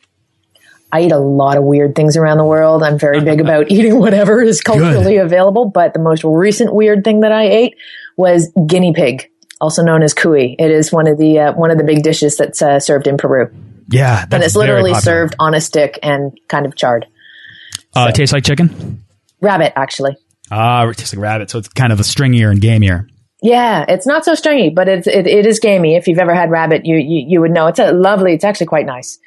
I 0.91 1.02
eat 1.02 1.12
a 1.12 1.17
lot 1.17 1.58
of 1.58 1.63
weird 1.63 1.96
things 1.96 2.15
around 2.15 2.38
the 2.38 2.46
world. 2.46 2.82
I'm 2.82 2.98
very 2.98 3.20
big 3.22 3.41
about 3.41 3.72
eating 3.72 4.00
whatever 4.00 4.41
is 4.41 4.62
culturally 4.62 5.15
Good. 5.15 5.26
available. 5.26 5.70
But 5.70 5.93
the 5.93 6.00
most 6.00 6.24
recent 6.24 6.74
weird 6.74 7.04
thing 7.04 7.22
that 7.22 7.32
I 7.32 7.43
ate 7.43 7.76
was 8.15 8.52
guinea 8.67 8.93
pig, 8.93 9.30
also 9.60 9.84
known 9.84 10.02
as 10.02 10.13
cuy. 10.13 10.56
It 10.58 10.72
is 10.72 10.91
one 10.91 11.08
of 11.08 11.17
the 11.17 11.39
uh, 11.39 11.54
one 11.54 11.72
of 11.72 11.78
the 11.78 11.84
big 11.84 12.04
dishes 12.04 12.38
that's 12.38 12.62
uh, 12.62 12.80
served 12.80 13.08
in 13.08 13.17
Peru. 13.17 13.52
Yeah, 13.89 14.26
and 14.32 14.43
it's 14.43 14.56
literally 14.56 14.93
served 14.96 15.36
on 15.39 15.54
a 15.54 15.62
stick 15.62 16.00
and 16.04 16.38
kind 16.48 16.65
of 16.65 16.76
charred. 16.76 17.06
Uh, 17.93 18.08
so, 18.08 18.12
tastes 18.12 18.34
like 18.34 18.43
chicken. 18.43 19.04
Rabbit, 19.41 19.74
actually. 19.76 20.17
Ah, 20.52 20.88
it 20.88 20.98
tastes 20.98 21.13
like 21.13 21.22
rabbit, 21.22 21.50
so 21.50 21.60
it's 21.60 21.70
kind 21.70 21.91
of 21.93 22.00
a 22.00 22.04
stringier 22.04 22.52
and 22.52 22.62
gamier. 22.62 23.08
Yeah, 23.41 23.86
it's 23.88 24.08
not 24.08 24.26
so 24.26 24.34
stringy, 24.34 24.69
but 24.69 24.88
it's 24.88 25.08
it, 25.08 25.28
it 25.28 25.45
is 25.45 25.60
gamey. 25.60 25.95
If 25.95 26.08
you've 26.08 26.17
ever 26.17 26.34
had 26.34 26.50
rabbit, 26.50 26.86
you 26.86 26.97
you, 26.97 27.26
you 27.28 27.41
would 27.41 27.52
know 27.52 27.67
it's 27.67 27.80
a 27.80 27.91
lovely. 27.91 28.34
It's 28.34 28.43
actually 28.43 28.67
quite 28.67 28.86
nice. 28.86 29.19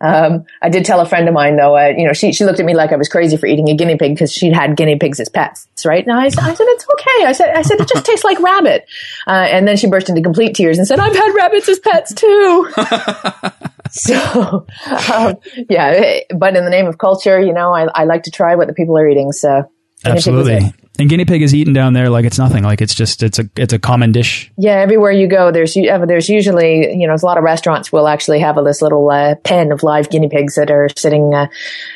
Um, 0.00 0.44
I 0.60 0.68
did 0.68 0.84
tell 0.84 1.00
a 1.00 1.06
friend 1.06 1.26
of 1.26 1.32
mine 1.32 1.56
though, 1.56 1.76
uh, 1.76 1.94
you 1.96 2.06
know, 2.06 2.12
she, 2.12 2.32
she 2.32 2.44
looked 2.44 2.60
at 2.60 2.66
me 2.66 2.74
like 2.74 2.92
I 2.92 2.96
was 2.96 3.08
crazy 3.08 3.38
for 3.38 3.46
eating 3.46 3.70
a 3.70 3.74
guinea 3.74 3.96
pig 3.96 4.14
because 4.14 4.30
she'd 4.30 4.52
had 4.52 4.76
guinea 4.76 4.98
pigs 4.98 5.18
as 5.20 5.30
pets, 5.30 5.66
right? 5.86 6.06
Now 6.06 6.18
I, 6.18 6.26
I 6.26 6.28
said, 6.28 6.42
it's 6.42 6.86
okay. 6.92 7.24
I 7.24 7.32
said, 7.32 7.56
I 7.56 7.62
said, 7.62 7.80
it 7.80 7.88
just 7.88 8.04
tastes 8.04 8.24
like 8.24 8.38
rabbit. 8.40 8.86
Uh, 9.26 9.30
and 9.30 9.66
then 9.66 9.78
she 9.78 9.88
burst 9.88 10.10
into 10.10 10.20
complete 10.20 10.54
tears 10.54 10.76
and 10.76 10.86
said, 10.86 11.00
I've 11.00 11.16
had 11.16 11.34
rabbits 11.34 11.68
as 11.70 11.78
pets 11.78 12.12
too. 12.12 12.70
so, 13.90 14.66
um, 15.14 15.36
yeah, 15.70 16.20
but 16.36 16.56
in 16.56 16.64
the 16.64 16.70
name 16.70 16.86
of 16.86 16.98
culture, 16.98 17.40
you 17.40 17.54
know, 17.54 17.74
I, 17.74 17.86
I 17.94 18.04
like 18.04 18.24
to 18.24 18.30
try 18.30 18.54
what 18.54 18.66
the 18.66 18.74
people 18.74 18.98
are 18.98 19.08
eating. 19.08 19.32
So 19.32 19.70
absolutely. 20.04 20.74
And 20.98 21.08
guinea 21.08 21.24
pig 21.24 21.42
is 21.42 21.54
eaten 21.54 21.72
down 21.72 21.92
there 21.92 22.08
like 22.08 22.24
it's 22.24 22.38
nothing. 22.38 22.64
Like 22.64 22.80
it's 22.80 22.94
just 22.94 23.22
it's 23.22 23.38
a 23.38 23.48
it's 23.56 23.72
a 23.72 23.78
common 23.78 24.12
dish. 24.12 24.50
Yeah, 24.56 24.78
everywhere 24.78 25.12
you 25.12 25.28
go, 25.28 25.50
there's 25.50 25.74
there's 25.74 26.28
usually 26.28 26.92
you 26.94 27.06
know 27.06 27.12
there's 27.12 27.22
a 27.22 27.26
lot 27.26 27.38
of 27.38 27.44
restaurants 27.44 27.92
will 27.92 28.08
actually 28.08 28.40
have 28.40 28.56
a, 28.56 28.62
this 28.62 28.80
little 28.80 29.10
uh, 29.10 29.34
pen 29.36 29.72
of 29.72 29.82
live 29.82 30.08
guinea 30.10 30.28
pigs 30.28 30.54
that 30.54 30.70
are 30.70 30.88
sitting 30.96 31.34
uh, 31.34 31.48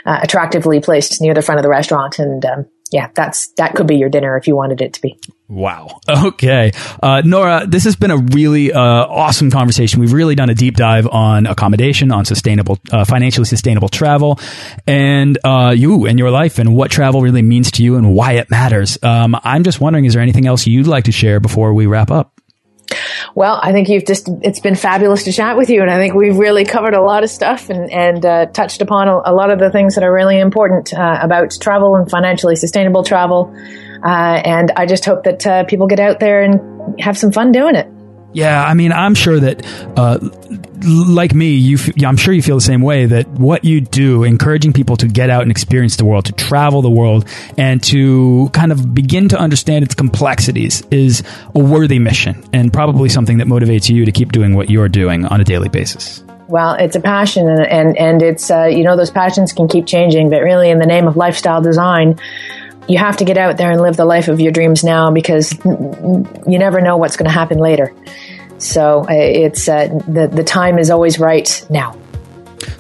uh, 0.04 0.20
attractively 0.22 0.80
placed 0.80 1.20
near 1.20 1.34
the 1.34 1.42
front 1.42 1.58
of 1.58 1.62
the 1.62 1.70
restaurant, 1.70 2.18
and 2.18 2.44
um, 2.44 2.66
yeah, 2.90 3.11
that's 3.14 3.48
that 3.53 3.74
could 3.74 3.87
be 3.87 3.96
your 3.96 4.09
dinner 4.09 4.37
if 4.37 4.46
you 4.46 4.57
wanted 4.57 4.81
it 4.81 4.94
to 4.94 5.00
be. 5.00 5.18
Wow. 5.48 6.00
Okay. 6.09 6.72
Uh, 7.03 7.22
Nora, 7.24 7.66
this 7.66 7.85
has 7.85 7.96
been 7.96 8.11
a 8.11 8.16
really 8.16 8.72
uh, 8.72 8.81
awesome 8.81 9.50
conversation. 9.50 10.00
We've 10.00 10.12
really 10.12 10.35
done 10.35 10.48
a 10.50 10.55
deep 10.55 10.76
dive 10.76 11.09
on 11.09 11.46
accommodation, 11.46 12.12
on 12.12 12.24
sustainable, 12.24 12.79
uh, 12.92 13.05
financially 13.05 13.46
sustainable 13.46 13.88
travel, 13.88 14.38
and 14.87 15.38
uh, 15.44 15.74
you 15.76 16.07
and 16.07 16.18
your 16.18 16.31
life 16.31 16.59
and 16.59 16.74
what 16.76 16.90
travel 16.90 17.20
really 17.20 17.42
means 17.42 17.72
to 17.72 17.83
you 17.83 17.96
and 17.96 18.14
why 18.14 18.35
it 18.35 18.50
matters. 18.50 18.98
Um, 19.03 19.37
I'm 19.42 19.64
just 19.64 19.81
wondering, 19.81 20.05
is 20.05 20.14
there 20.14 20.22
anything 20.22 20.46
else 20.46 20.66
you'd 20.66 20.87
like 20.87 21.05
to 21.05 21.12
share 21.12 21.40
before 21.40 21.74
we 21.74 21.87
wrap 21.87 22.11
up? 22.11 22.39
Well, 23.35 23.59
I 23.62 23.73
think 23.73 23.88
you've 23.88 24.07
just, 24.07 24.29
it's 24.42 24.61
been 24.61 24.75
fabulous 24.75 25.25
to 25.25 25.33
chat 25.33 25.57
with 25.57 25.70
you. 25.70 25.83
And 25.83 25.90
I 25.90 25.99
think 25.99 26.14
we've 26.14 26.37
really 26.37 26.64
covered 26.64 26.94
a 26.94 27.03
lot 27.03 27.25
of 27.25 27.31
stuff 27.31 27.70
and, 27.70 27.90
and 27.90 28.25
uh, 28.25 28.46
touched 28.46 28.83
upon 28.83 29.09
a, 29.09 29.20
a, 29.27 29.35
lot 29.35 29.51
of 29.51 29.59
the 29.59 29.70
things 29.70 29.94
that 29.94 30.05
are 30.05 30.12
really 30.12 30.38
important 30.38 30.92
uh, 30.92 31.18
about 31.20 31.57
travel 31.61 31.96
and 31.96 32.11
financially 32.11 32.57
sustainable 32.57 33.03
travel. 33.03 33.55
Uh, 34.03 34.40
and 34.44 34.70
I 34.77 34.87
just 34.87 35.05
hope 35.05 35.25
that 35.25 35.46
uh, 35.46 35.64
people 35.64 35.87
get 35.87 36.01
out 36.01 36.20
there 36.20 36.42
and 36.42 37.01
have 37.01 37.18
some 37.18 37.33
fun 37.33 37.53
doing 37.53 37.75
it. 37.77 37.87
Yeah, 38.33 38.64
I 38.64 38.75
mean, 38.75 38.93
I'm 38.93 39.14
sure 39.14 39.40
that, 39.40 39.66
uh, 39.97 40.19
like 40.85 41.35
me, 41.35 41.57
you, 41.57 41.79
I'm 42.07 42.16
sure 42.16 42.33
you 42.33 42.43
feel 42.43 42.55
the 42.55 42.61
same 42.61 42.81
way 42.81 43.07
that 43.07 43.27
what 43.29 43.64
you 43.64 43.81
do, 43.81 44.23
encouraging 44.23 44.73
people 44.73 44.97
to 44.99 45.09
get 45.09 45.31
out 45.31 45.43
and 45.43 45.51
experience 45.51 45.97
the 45.97 46.05
world, 46.05 46.27
to 46.27 46.33
travel 46.33 46.81
the 46.81 46.90
world, 46.90 47.27
and 47.59 47.83
to 47.85 48.49
kind 48.53 48.71
of 48.71 48.95
begin 48.95 49.29
to 49.31 49.38
understand 49.38 49.85
its 49.85 49.95
complexities 49.95 50.83
is 50.90 51.25
a 51.55 51.59
worthy 51.59 51.99
mission 51.99 52.43
and 52.53 52.73
probably 52.73 53.09
something 53.09 53.38
that 53.38 53.49
motivates 53.49 53.90
you 53.90 54.05
to 54.05 54.12
keep 54.12 54.31
doing 54.31 54.55
what 54.55 54.71
you're 54.71 54.88
doing 54.88 55.27
on 55.27 55.40
a 55.40 55.45
daily 55.45 55.69
basis. 55.69 56.23
Well, 56.47 56.75
it's 56.75 56.97
a 56.97 57.01
passion, 57.01 57.49
and 57.49 57.64
and, 57.64 57.97
and 57.97 58.23
it's 58.23 58.51
uh, 58.51 58.64
you 58.64 58.83
know 58.83 58.97
those 58.97 59.11
passions 59.11 59.53
can 59.53 59.69
keep 59.69 59.87
changing, 59.87 60.31
but 60.31 60.43
really, 60.43 60.69
in 60.69 60.79
the 60.79 60.87
name 60.87 61.07
of 61.07 61.16
lifestyle 61.16 61.62
design, 61.62 62.19
you 62.90 62.98
have 62.98 63.16
to 63.18 63.24
get 63.24 63.38
out 63.38 63.57
there 63.57 63.70
and 63.70 63.81
live 63.81 63.96
the 63.96 64.05
life 64.05 64.29
of 64.29 64.40
your 64.40 64.53
dreams 64.53 64.83
now 64.83 65.11
because 65.12 65.53
you 65.64 66.59
never 66.59 66.81
know 66.81 66.96
what's 66.96 67.16
going 67.16 67.29
to 67.29 67.33
happen 67.33 67.59
later. 67.59 67.94
So 68.59 69.03
uh, 69.03 69.07
it's 69.11 69.68
uh, 69.68 69.87
the 70.09 70.26
the 70.26 70.44
time 70.44 70.79
is 70.79 70.90
always 70.90 71.18
right 71.18 71.66
now. 71.70 71.96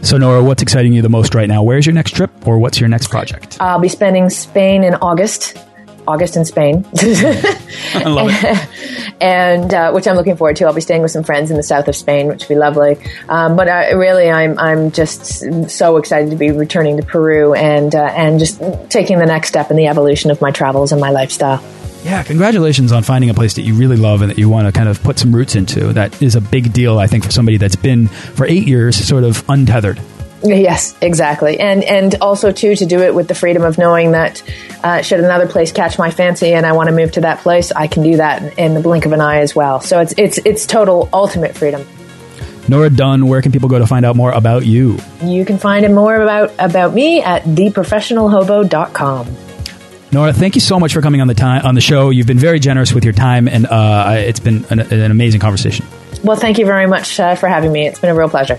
So 0.02 0.18
Nora, 0.18 0.42
what's 0.42 0.62
exciting 0.62 0.92
you 0.92 1.00
the 1.00 1.08
most 1.08 1.34
right 1.34 1.48
now? 1.48 1.62
Where's 1.62 1.86
your 1.86 1.94
next 1.94 2.14
trip, 2.14 2.30
or 2.46 2.58
what's 2.58 2.80
your 2.80 2.88
next 2.88 3.08
project? 3.08 3.56
I'll 3.60 3.78
be 3.78 3.88
spending 3.88 4.28
Spain 4.30 4.84
in 4.84 4.94
August. 4.96 5.56
August 6.06 6.36
in 6.36 6.44
Spain. 6.44 6.84
I 7.94 8.04
love 8.06 8.30
it. 8.30 8.68
and 9.20 9.72
uh, 9.72 9.92
which 9.92 10.06
I'm 10.06 10.16
looking 10.16 10.36
forward 10.36 10.56
to. 10.56 10.66
I'll 10.66 10.74
be 10.74 10.80
staying 10.80 11.02
with 11.02 11.10
some 11.10 11.24
friends 11.24 11.50
in 11.50 11.56
the 11.56 11.62
south 11.62 11.88
of 11.88 11.96
Spain, 11.96 12.28
which 12.28 12.42
will 12.42 12.56
be 12.56 12.58
lovely. 12.58 12.98
Um, 13.28 13.56
but 13.56 13.68
I, 13.68 13.92
really, 13.92 14.30
I'm 14.30 14.58
I'm 14.58 14.90
just 14.90 15.70
so 15.70 15.96
excited 15.96 16.30
to 16.30 16.36
be 16.36 16.50
returning 16.50 16.96
to 16.96 17.02
Peru 17.02 17.54
and 17.54 17.94
uh, 17.94 18.04
and 18.04 18.38
just 18.38 18.60
taking 18.88 19.18
the 19.18 19.26
next 19.26 19.48
step 19.48 19.70
in 19.70 19.76
the 19.76 19.86
evolution 19.86 20.30
of 20.30 20.40
my 20.40 20.50
travels 20.50 20.92
and 20.92 21.00
my 21.00 21.10
lifestyle. 21.10 21.62
Yeah, 22.02 22.22
congratulations 22.22 22.92
on 22.92 23.02
finding 23.02 23.28
a 23.28 23.34
place 23.34 23.54
that 23.54 23.62
you 23.62 23.74
really 23.74 23.98
love 23.98 24.22
and 24.22 24.30
that 24.30 24.38
you 24.38 24.48
want 24.48 24.66
to 24.66 24.72
kind 24.72 24.88
of 24.88 25.02
put 25.02 25.18
some 25.18 25.34
roots 25.34 25.54
into. 25.54 25.92
That 25.92 26.22
is 26.22 26.34
a 26.34 26.40
big 26.40 26.72
deal, 26.72 26.98
I 26.98 27.06
think, 27.06 27.24
for 27.24 27.30
somebody 27.30 27.58
that's 27.58 27.76
been 27.76 28.08
for 28.08 28.46
eight 28.46 28.66
years 28.66 28.96
sort 28.96 29.22
of 29.22 29.44
untethered. 29.50 30.00
Yes, 30.42 30.96
exactly, 31.02 31.60
and 31.60 31.84
and 31.84 32.14
also 32.20 32.50
too 32.50 32.74
to 32.74 32.86
do 32.86 33.00
it 33.00 33.14
with 33.14 33.28
the 33.28 33.34
freedom 33.34 33.62
of 33.62 33.76
knowing 33.76 34.12
that 34.12 34.42
uh, 34.82 35.02
should 35.02 35.20
another 35.20 35.46
place 35.46 35.70
catch 35.70 35.98
my 35.98 36.10
fancy 36.10 36.54
and 36.54 36.64
I 36.64 36.72
want 36.72 36.88
to 36.88 36.94
move 36.94 37.12
to 37.12 37.22
that 37.22 37.40
place, 37.40 37.72
I 37.72 37.88
can 37.88 38.02
do 38.02 38.16
that 38.16 38.58
in 38.58 38.74
the 38.74 38.80
blink 38.80 39.04
of 39.04 39.12
an 39.12 39.20
eye 39.20 39.40
as 39.40 39.54
well. 39.54 39.80
So 39.80 40.00
it's 40.00 40.14
it's 40.16 40.38
it's 40.38 40.66
total 40.66 41.10
ultimate 41.12 41.56
freedom. 41.56 41.86
Nora 42.68 42.88
Dunn, 42.88 43.26
where 43.26 43.42
can 43.42 43.52
people 43.52 43.68
go 43.68 43.78
to 43.78 43.86
find 43.86 44.06
out 44.06 44.16
more 44.16 44.30
about 44.30 44.64
you? 44.64 44.98
You 45.22 45.44
can 45.44 45.58
find 45.58 45.84
out 45.84 45.90
more 45.90 46.16
about 46.16 46.52
about 46.58 46.94
me 46.94 47.20
at 47.22 47.42
theprofessionalhobo.com. 47.42 49.36
Nora, 50.12 50.32
thank 50.32 50.54
you 50.54 50.60
so 50.60 50.80
much 50.80 50.92
for 50.92 51.02
coming 51.02 51.20
on 51.20 51.28
the 51.28 51.34
time 51.34 51.64
on 51.64 51.74
the 51.74 51.80
show. 51.80 52.10
You've 52.10 52.26
been 52.26 52.38
very 52.38 52.58
generous 52.58 52.92
with 52.92 53.04
your 53.04 53.12
time, 53.12 53.46
and 53.46 53.66
uh, 53.66 54.14
it's 54.16 54.40
been 54.40 54.64
an, 54.70 54.80
an, 54.80 55.10
amazing 55.10 55.40
conversation. 55.40 55.86
Well, 56.24 56.36
thank 56.36 56.58
you 56.58 56.66
very 56.66 56.86
much 56.86 57.20
uh, 57.20 57.36
for 57.36 57.48
having 57.48 57.70
me. 57.70 57.86
It's 57.86 58.00
been 58.00 58.10
a 58.10 58.14
real 58.14 58.28
pleasure. 58.28 58.58